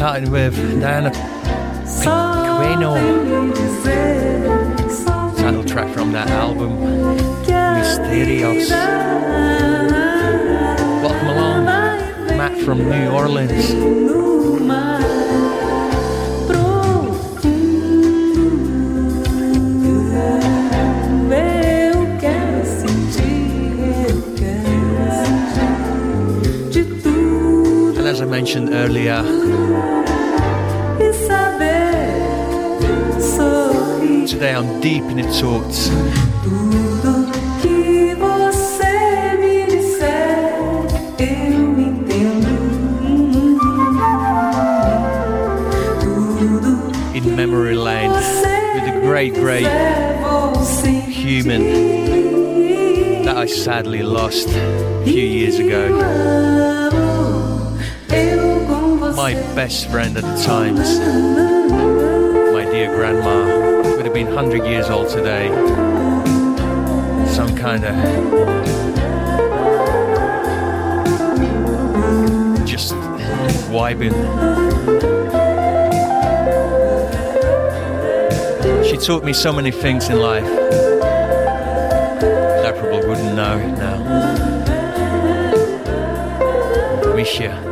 Starting 0.00 0.30
with 0.30 0.56
Diana 0.80 1.10
Queno. 1.10 2.94
Title 5.36 5.64
track 5.64 5.92
from 5.92 6.12
that 6.12 6.30
album, 6.30 6.78
Mysterios. 7.44 8.70
Matt 12.40 12.58
from 12.62 12.78
New 12.78 13.10
Orleans. 13.10 13.68
as 28.06 28.20
I 28.22 28.24
mentioned 28.24 28.70
earlier, 28.72 29.22
today 34.26 34.54
I'm 34.54 34.80
deep 34.80 35.04
in 35.04 35.18
its 35.18 35.40
thoughts. 35.40 36.89
Great, 49.28 49.34
great 49.34 49.66
human 51.10 51.62
that 53.24 53.36
I 53.36 53.44
sadly 53.44 54.02
lost 54.02 54.48
a 54.48 55.04
few 55.04 55.22
years 55.22 55.58
ago. 55.58 55.90
My 59.14 59.34
best 59.54 59.90
friend 59.90 60.16
at 60.16 60.22
the 60.22 60.42
times, 60.42 60.98
my 62.54 62.64
dear 62.72 62.94
grandma, 62.94 63.44
would 63.94 64.06
have 64.06 64.14
been 64.14 64.34
100 64.34 64.64
years 64.64 64.88
old 64.88 65.10
today. 65.10 65.48
Some 67.28 67.54
kind 67.54 67.84
of 67.84 67.94
just 72.64 72.94
vibing. 73.68 75.19
She 78.90 78.96
taught 78.96 79.22
me 79.22 79.32
so 79.32 79.52
many 79.52 79.70
things 79.70 80.08
in 80.08 80.18
life. 80.18 80.42
I 80.42 80.48
probably 82.72 83.06
wouldn't 83.08 83.36
know 83.36 83.56
now. 83.76 84.00
Wish 87.14 87.38
you. 87.38 87.69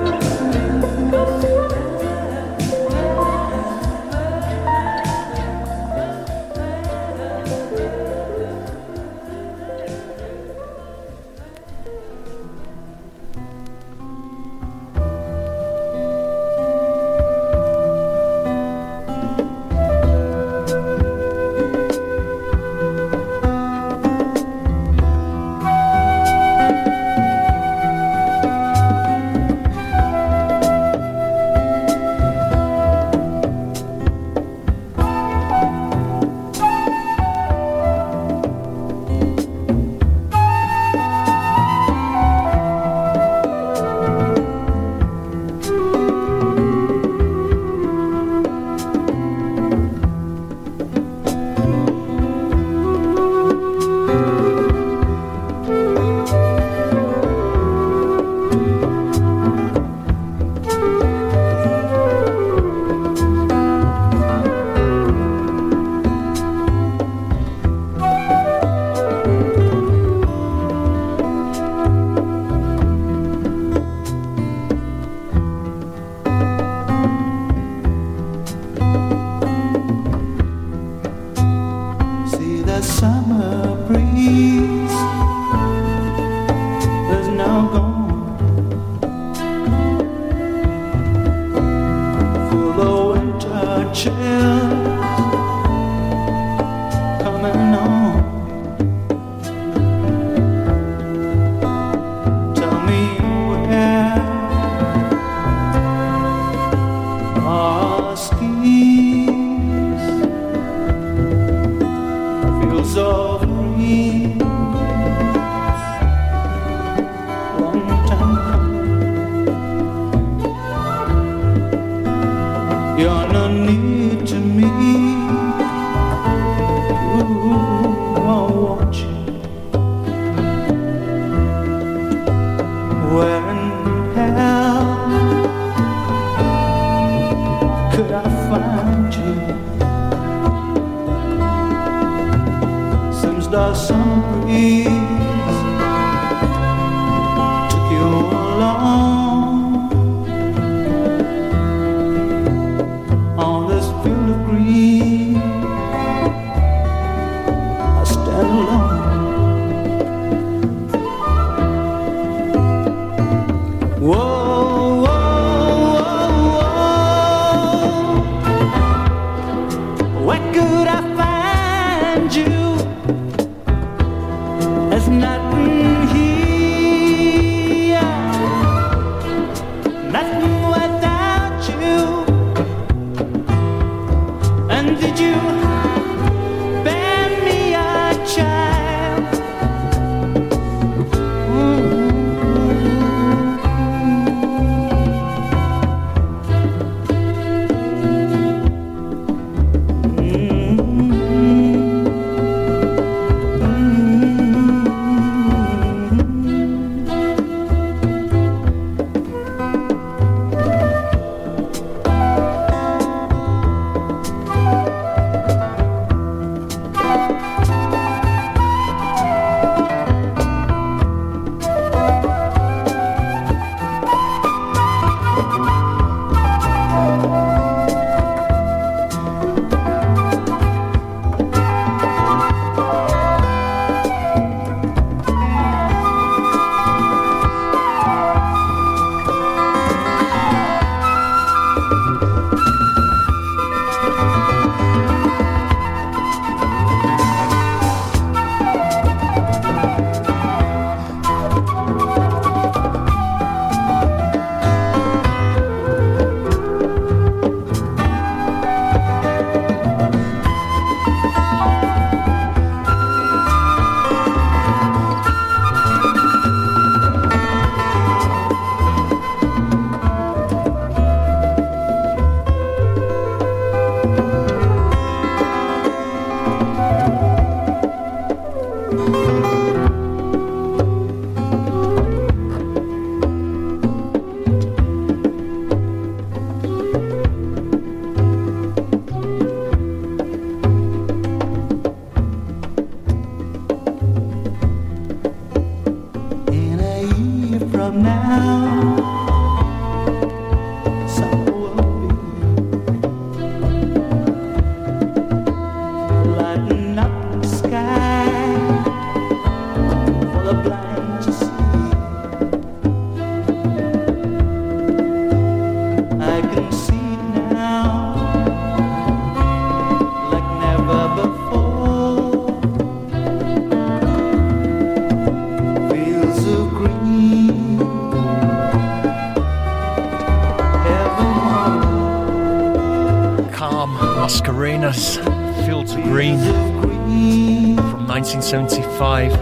Fields 334.93 335.93
of 335.93 336.03
Green 336.05 336.39
from 336.39 338.07
1975. 338.07 339.33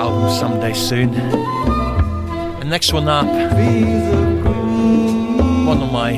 Album 0.00 0.30
someday 0.30 0.72
soon. 0.72 1.12
And 1.14 2.70
next 2.70 2.92
one 2.92 3.08
up, 3.08 3.26
one 5.66 5.82
of 5.82 5.90
my 5.90 6.12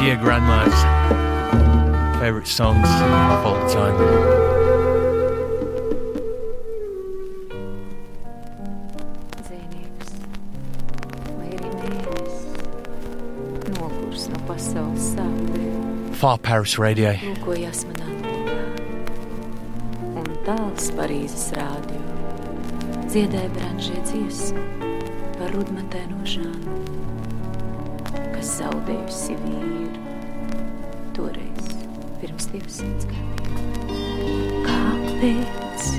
dear 0.00 0.16
grandma's 0.16 0.74
favorite 2.20 2.48
songs 2.48 2.88
of 2.88 3.46
all 3.46 3.70
time. 3.70 4.53
Far 16.54 16.60
Paris 16.60 16.78
Radio. 16.78 17.10
Lūkojas 17.18 17.80
manā 17.88 18.04
logā, 18.22 18.58
un 20.20 20.28
tāls 20.46 20.86
Parīzes 20.94 21.48
rādio 21.56 21.98
dziedāja 23.08 23.50
branžie 23.56 23.98
dziesmu 24.06 24.62
par 25.34 25.50
rudmatēno 25.50 26.20
žānu, 26.22 26.76
kas 28.36 28.52
zaudējusi 28.60 29.34
vīru 29.42 29.98
toreiz 31.18 31.74
pirms 32.22 32.46
200 32.54 33.10
gadiem. 33.10 33.58
Kāpēc 34.70 35.90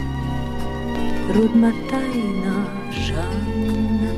rudmatainā 1.35 2.57
žāna 3.03 4.13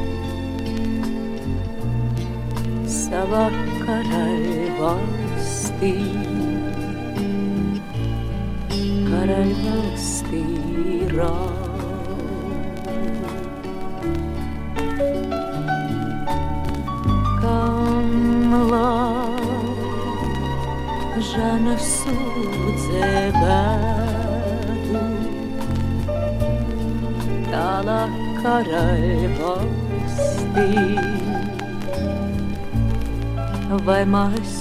savā 3.02 3.48
karaļvalstī 3.88 5.17
valstī, 5.78 5.94
karaļa 9.10 9.54
valstī 9.64 10.44
rāk. 11.16 11.64
Жана 21.28 21.76
всюдзе 21.76 23.34
беду, 23.42 25.02
Дала 27.52 28.08
караль 28.42 29.28
valstī, 29.40 30.70
vai 33.86 34.06
maz 34.06 34.57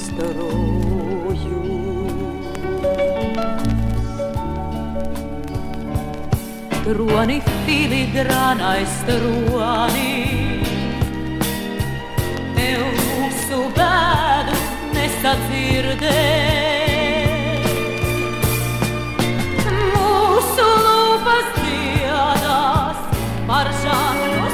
roni, 6.95 7.41
filigrānais 7.67 8.95
roni. 9.09 10.15
Tev 12.55 12.85
mūsu 13.01 13.59
bēdu 13.77 14.55
nesadzirdēt. 14.95 16.07
Mūsu 19.67 20.69
lūpas 20.87 21.47
dziedās 21.59 22.99
par 23.51 23.67
žānu. 23.83 24.45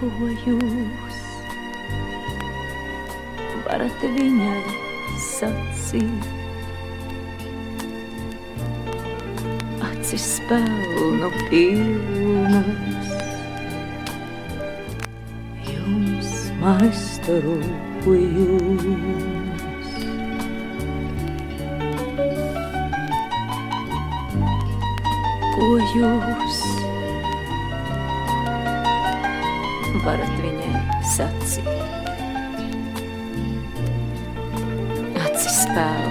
ko 0.00 0.08
jūs 0.32 1.16
varat 3.66 4.04
viņai 4.14 4.60
sacīt. 5.20 6.28
Acis 9.90 10.28
pelnu 10.48 11.28
pilnas, 11.50 13.12
jums 15.68 16.32
maistaru 16.64 17.58
jūs. 18.00 19.92
Ko 25.60 25.72
jūs 25.92 26.69
varat 30.04 30.36
viņai 30.42 30.84
sacīt. 31.14 31.68
Acis 35.24 35.62
spēle. 35.64 36.09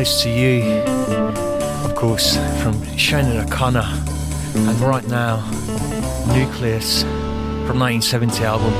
Compares 0.00 0.22
to 0.22 0.30
you. 0.30 0.62
Of 1.84 1.94
course, 1.94 2.36
from 2.62 2.72
Sinéad 2.96 3.46
O'Connor. 3.46 3.84
And 4.54 4.80
right 4.80 5.06
now, 5.08 5.44
Nucleus 6.32 7.02
from 7.66 7.78
1970 7.78 8.42
album 8.42 8.72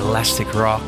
Elastic 0.00 0.54
Rock. 0.54 0.86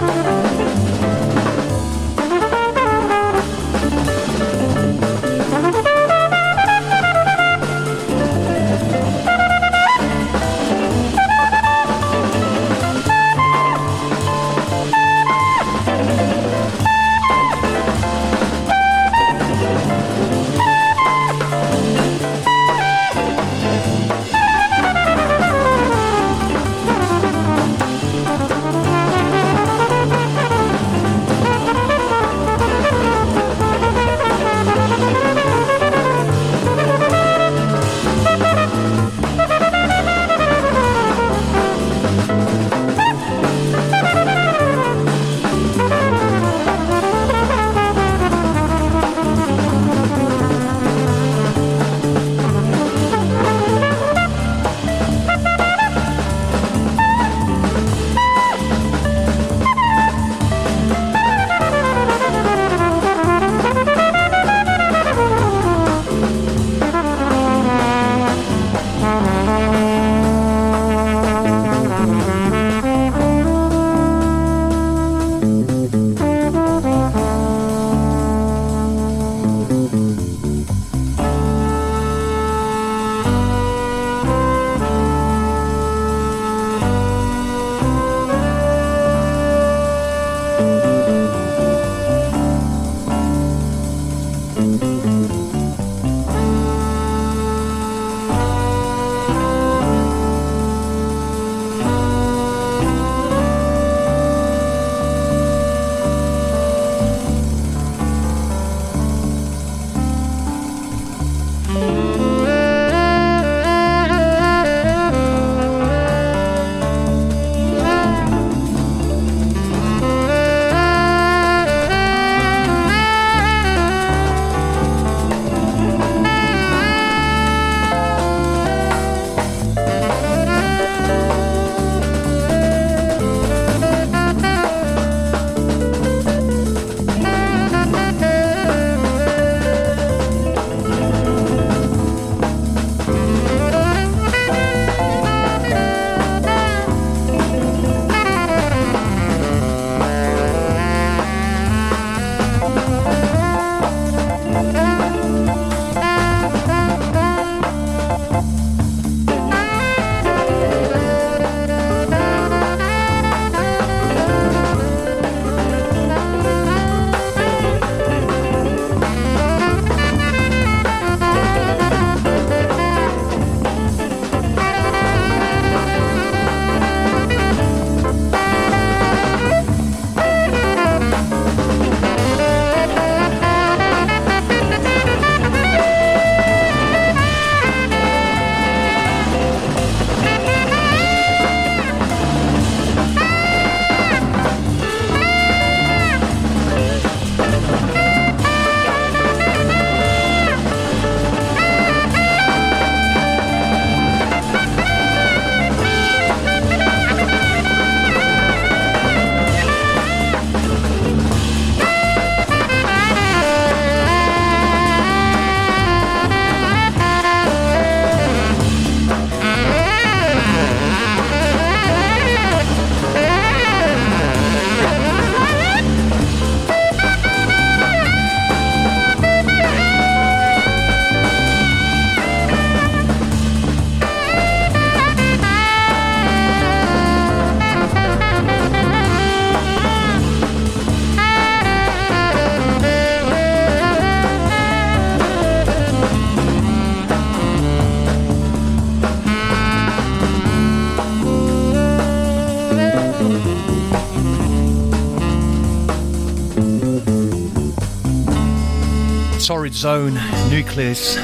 Torrid 259.74 260.14
Zone, 260.14 260.50
Nucleus, 260.50 261.18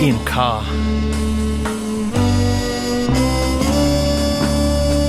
Ian 0.00 0.24
Carr. 0.24 0.62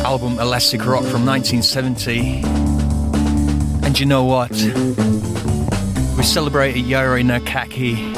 Album 0.05 0.39
Elastic 0.39 0.85
Rock 0.85 1.03
from 1.03 1.25
1970. 1.25 2.41
And 3.85 3.99
you 3.99 4.05
know 4.05 4.23
what? 4.23 4.51
We 4.51 6.23
celebrated 6.23 6.81
Yuri 6.81 7.23
Nakaki 7.23 8.13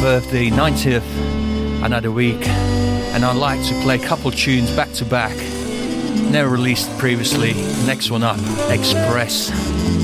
birthday, 0.00 0.50
90th, 0.50 1.82
another 1.84 2.10
week. 2.10 2.46
And 2.46 3.24
I'd 3.24 3.36
like 3.36 3.62
to 3.66 3.80
play 3.82 3.96
a 3.96 4.06
couple 4.06 4.30
tunes 4.30 4.70
back 4.76 4.92
to 4.92 5.04
back. 5.04 5.36
Never 6.30 6.50
released 6.50 6.96
previously. 6.98 7.54
Next 7.86 8.10
one 8.10 8.22
up, 8.22 8.38
Express. 8.70 9.95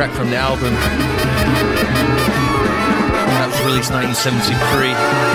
Track 0.00 0.16
from 0.16 0.30
the 0.30 0.36
album. 0.36 0.72
That 3.36 3.48
was 3.52 3.60
released 3.66 3.92
1973. 3.92 5.29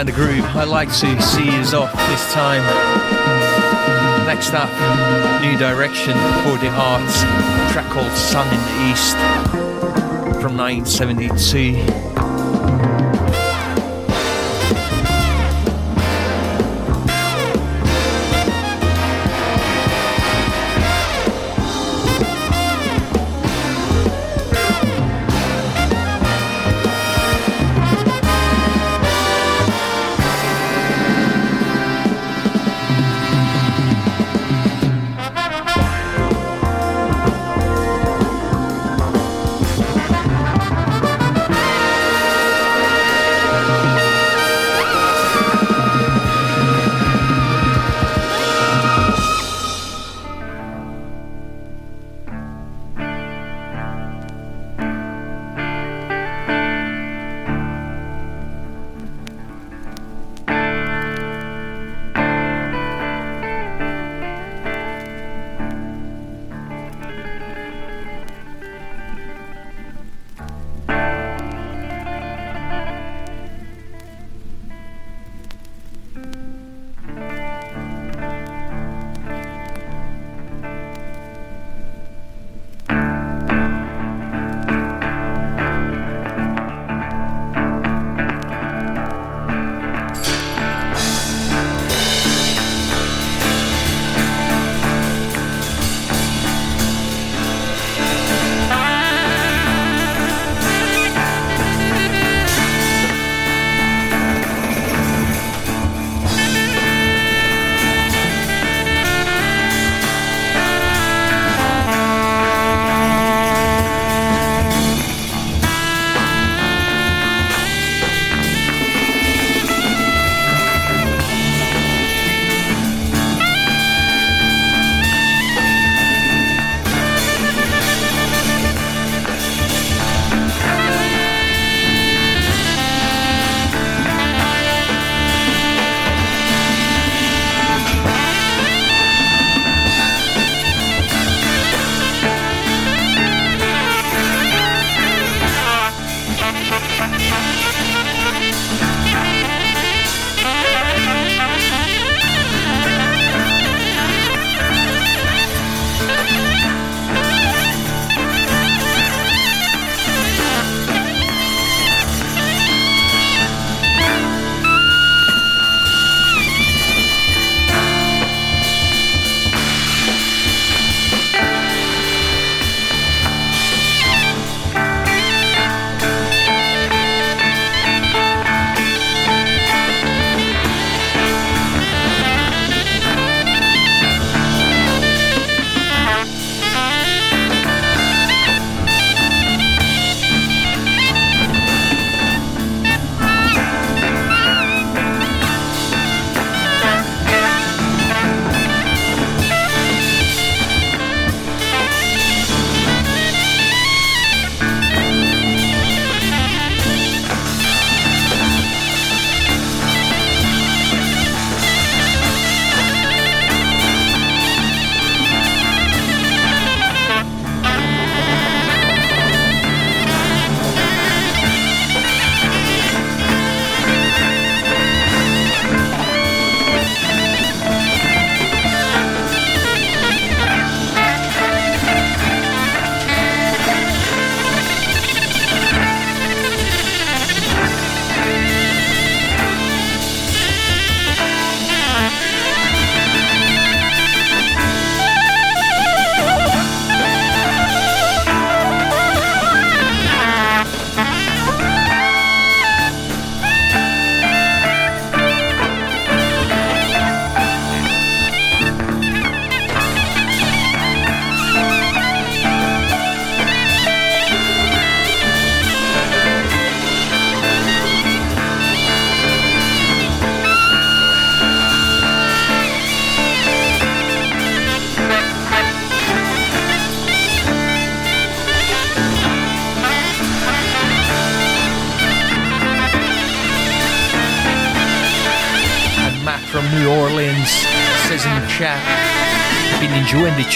Kind 0.00 0.08
of 0.08 0.14
groove 0.14 0.44
I 0.56 0.64
like 0.64 0.88
to 0.88 1.20
see 1.20 1.54
is 1.56 1.74
off 1.74 1.92
this 1.92 2.32
time. 2.32 2.62
Next 4.24 4.54
up, 4.54 4.70
New 5.42 5.58
Direction 5.58 6.14
for 6.42 6.56
the 6.56 6.70
Arts, 6.70 7.20
track 7.70 7.90
called 7.90 8.10
Sun 8.12 8.48
in 8.48 8.60
the 8.60 8.90
East 8.90 9.18
from 10.40 10.56
1972. 10.56 13.09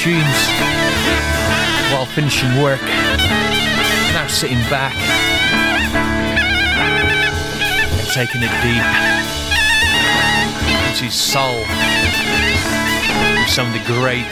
Tunes 0.05 0.45
while 1.91 2.05
finishing 2.05 2.61
work. 2.61 2.83
Now 4.13 4.27
sitting 4.29 4.59
back 4.69 4.95
and 7.91 8.09
taking 8.09 8.43
it 8.43 8.53
deep 8.61 8.85
into 10.91 11.11
soul 11.11 11.61
with 13.41 13.49
some 13.49 13.67
of 13.67 13.73
the 13.73 13.83
great 13.87 14.31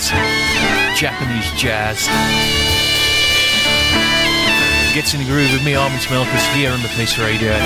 Japanese 0.94 1.50
jazz. 1.52 2.06
Gets 4.94 5.14
in 5.14 5.20
the 5.20 5.26
groove 5.26 5.52
with 5.54 5.64
me, 5.64 5.74
Armands 5.74 6.04
Melkis, 6.04 6.54
here 6.54 6.70
on 6.70 6.82
the 6.82 6.88
Face 6.88 7.16
Radio. 7.16 7.56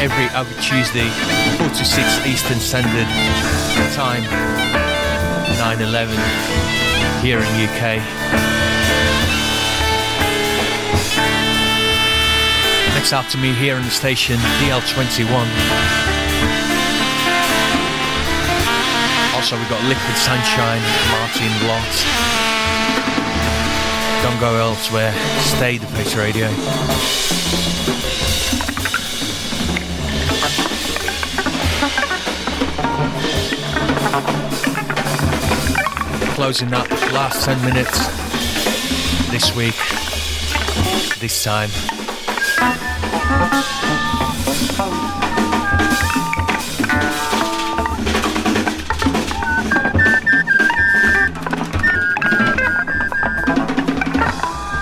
Every 0.00 0.30
other 0.34 0.54
Tuesday, 0.62 1.06
4 1.58 1.68
to 1.68 1.84
6 1.84 2.26
Eastern 2.26 2.58
Standard 2.58 3.06
Time, 3.92 4.22
9-11, 5.60 6.16
here 7.20 7.38
in 7.38 7.44
UK. 7.44 8.00
Next 12.94 13.12
after 13.12 13.36
me 13.36 13.52
here 13.52 13.76
on 13.76 13.82
the 13.82 13.90
station, 13.90 14.36
DL21. 14.64 15.46
Also, 19.34 19.58
we've 19.58 19.68
got 19.68 19.84
Liquid 19.84 20.16
Sunshine, 20.16 20.80
Martin 21.12 21.52
Lott. 21.68 21.94
Don't 24.22 24.40
go 24.40 24.56
elsewhere, 24.56 25.12
stay 25.40 25.76
the 25.76 25.86
Face 25.88 26.14
Radio. 26.14 26.48
Closing 36.34 36.72
up 36.72 36.90
last 37.12 37.44
10 37.44 37.64
minutes 37.64 37.98
this 39.30 39.54
week, 39.54 39.76
this 41.20 41.44
time. 41.44 41.70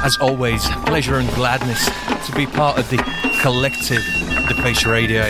As 0.04 0.16
always, 0.22 0.66
pleasure 0.86 1.16
and 1.16 1.28
gladness 1.34 1.84
to 2.26 2.32
be 2.32 2.46
part 2.46 2.78
of 2.78 2.88
the 2.88 2.96
collective 3.42 4.02
The 4.48 4.54
Face 4.62 4.86
Radio. 4.86 5.24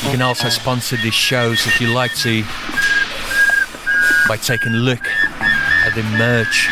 You 0.04 0.10
can 0.12 0.22
also 0.22 0.48
sponsor 0.48 0.96
these 0.96 1.12
shows 1.12 1.66
if 1.66 1.80
you 1.80 1.92
like 1.92 2.14
to 2.18 2.44
by 4.28 4.36
taking 4.36 4.74
a 4.74 4.78
look 4.78 5.04
at 5.04 5.92
the 5.96 6.04
merch. 6.04 6.68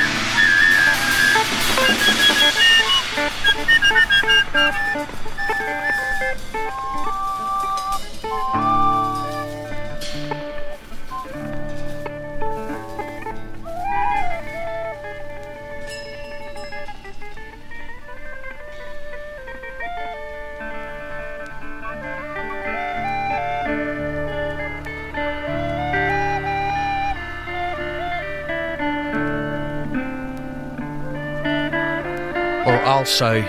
Also, 33.07 33.37
you 33.37 33.43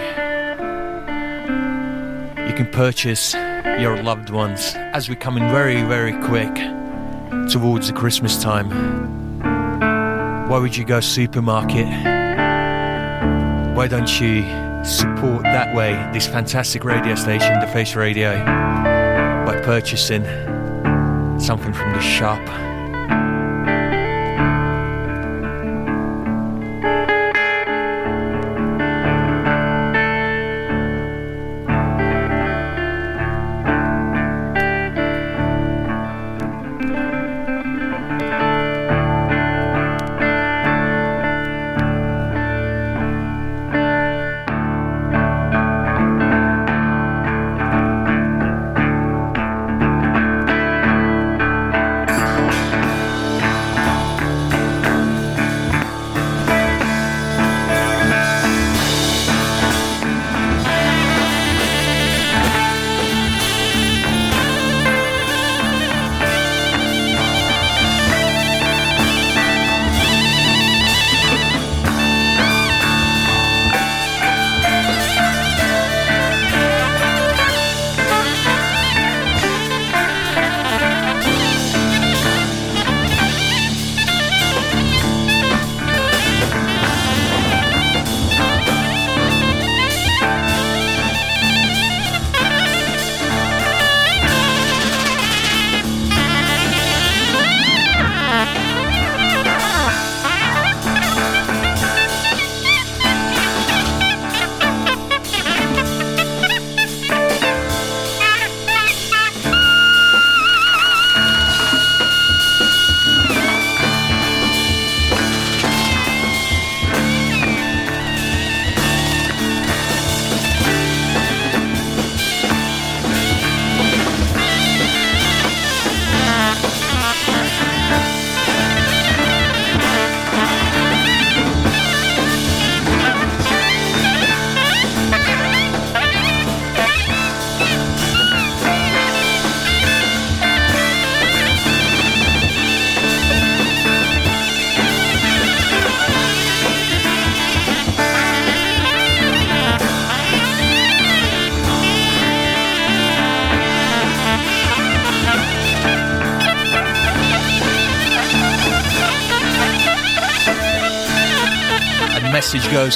can 2.53 2.69
purchase 2.71 3.33
your 3.33 4.03
loved 4.03 4.29
ones 4.29 4.73
as 4.75 5.09
we're 5.09 5.15
coming 5.15 5.49
very, 5.49 5.81
very 5.81 6.13
quick 6.27 6.53
towards 7.49 7.87
the 7.87 7.93
Christmas 7.93 8.39
time. 8.39 8.69
Why 10.47 10.59
would 10.59 10.77
you 10.77 10.85
go 10.85 10.99
supermarket? 10.99 11.87
Why 13.75 13.87
don't 13.87 14.21
you 14.21 14.43
support 14.85 15.41
that 15.41 15.75
way 15.75 16.07
this 16.13 16.27
fantastic 16.27 16.83
radio 16.83 17.15
station, 17.15 17.59
The 17.59 17.65
Face 17.65 17.95
Radio, 17.95 18.37
by 18.45 19.59
purchasing 19.63 20.23
something 21.39 21.73
from 21.73 21.93
the 21.93 22.01
shop? 22.01 22.66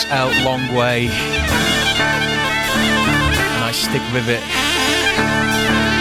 out 0.09 0.33
long 0.45 0.73
way, 0.73 1.07
and 1.07 1.11
I 3.63 3.71
stick 3.73 4.01
with 4.13 4.29
it. 4.29 4.41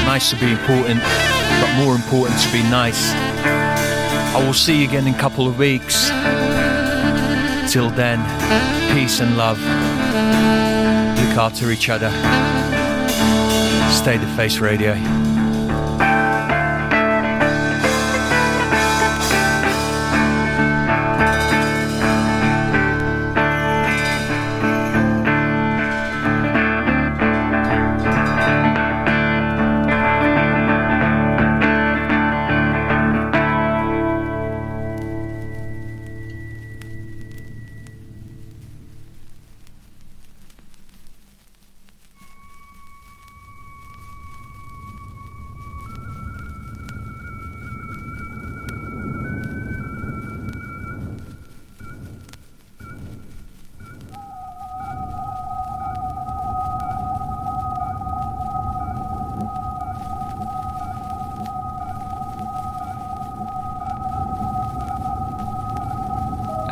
Nice 0.07 0.31
to 0.31 0.37
be 0.37 0.53
important, 0.53 1.01
but 1.01 1.75
more 1.77 1.95
important 1.97 2.41
to 2.41 2.53
be 2.53 2.63
nice. 2.63 3.13
I 3.13 4.43
will 4.45 4.55
see 4.55 4.79
you 4.81 4.89
again 4.89 5.09
in 5.09 5.15
a 5.15 5.19
couple 5.19 5.49
of 5.49 5.59
weeks. 5.59 6.09
Till 7.73 7.91
then, 7.91 8.21
peace 8.95 9.21
and 9.21 9.37
love. 9.37 9.59
Look 11.19 11.37
after 11.37 11.71
each 11.71 11.89
other. 11.89 12.11
Stay 13.93 14.19
the 14.19 14.27
face 14.37 14.59
radio. 14.59 15.30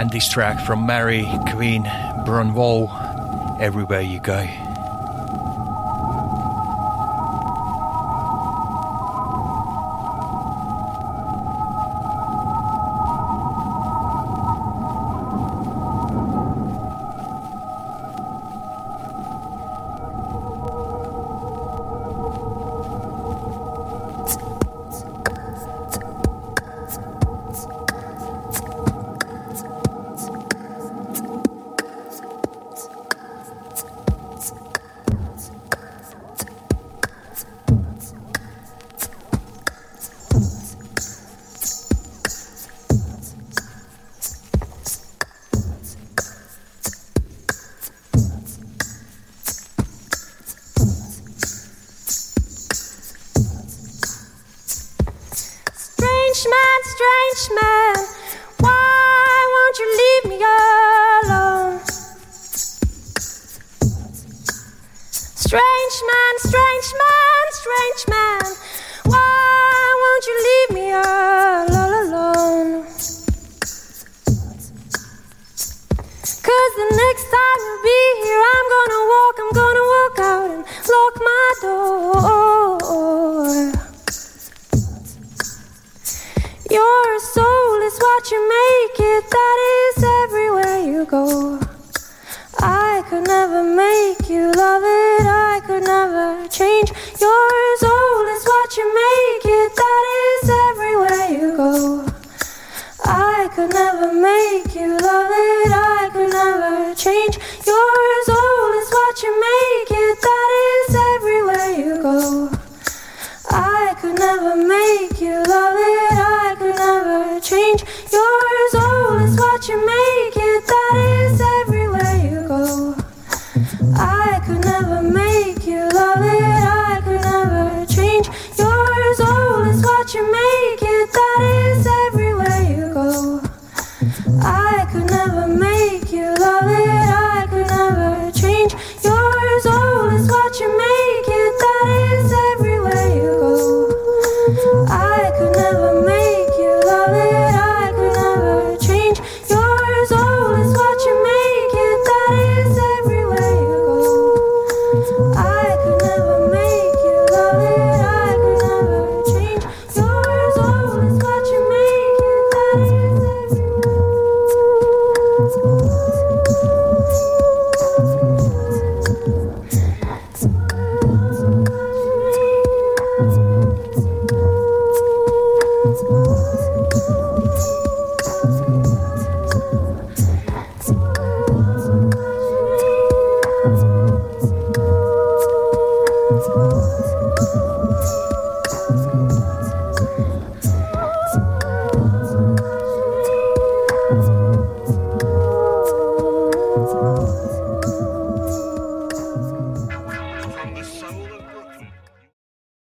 this 0.09 0.29
track 0.29 0.65
from 0.65 0.87
Mary 0.87 1.27
Queen 1.51 1.85
Brunwall, 2.25 2.91
Everywhere 3.61 4.01
You 4.01 4.21
Go. 4.21 4.68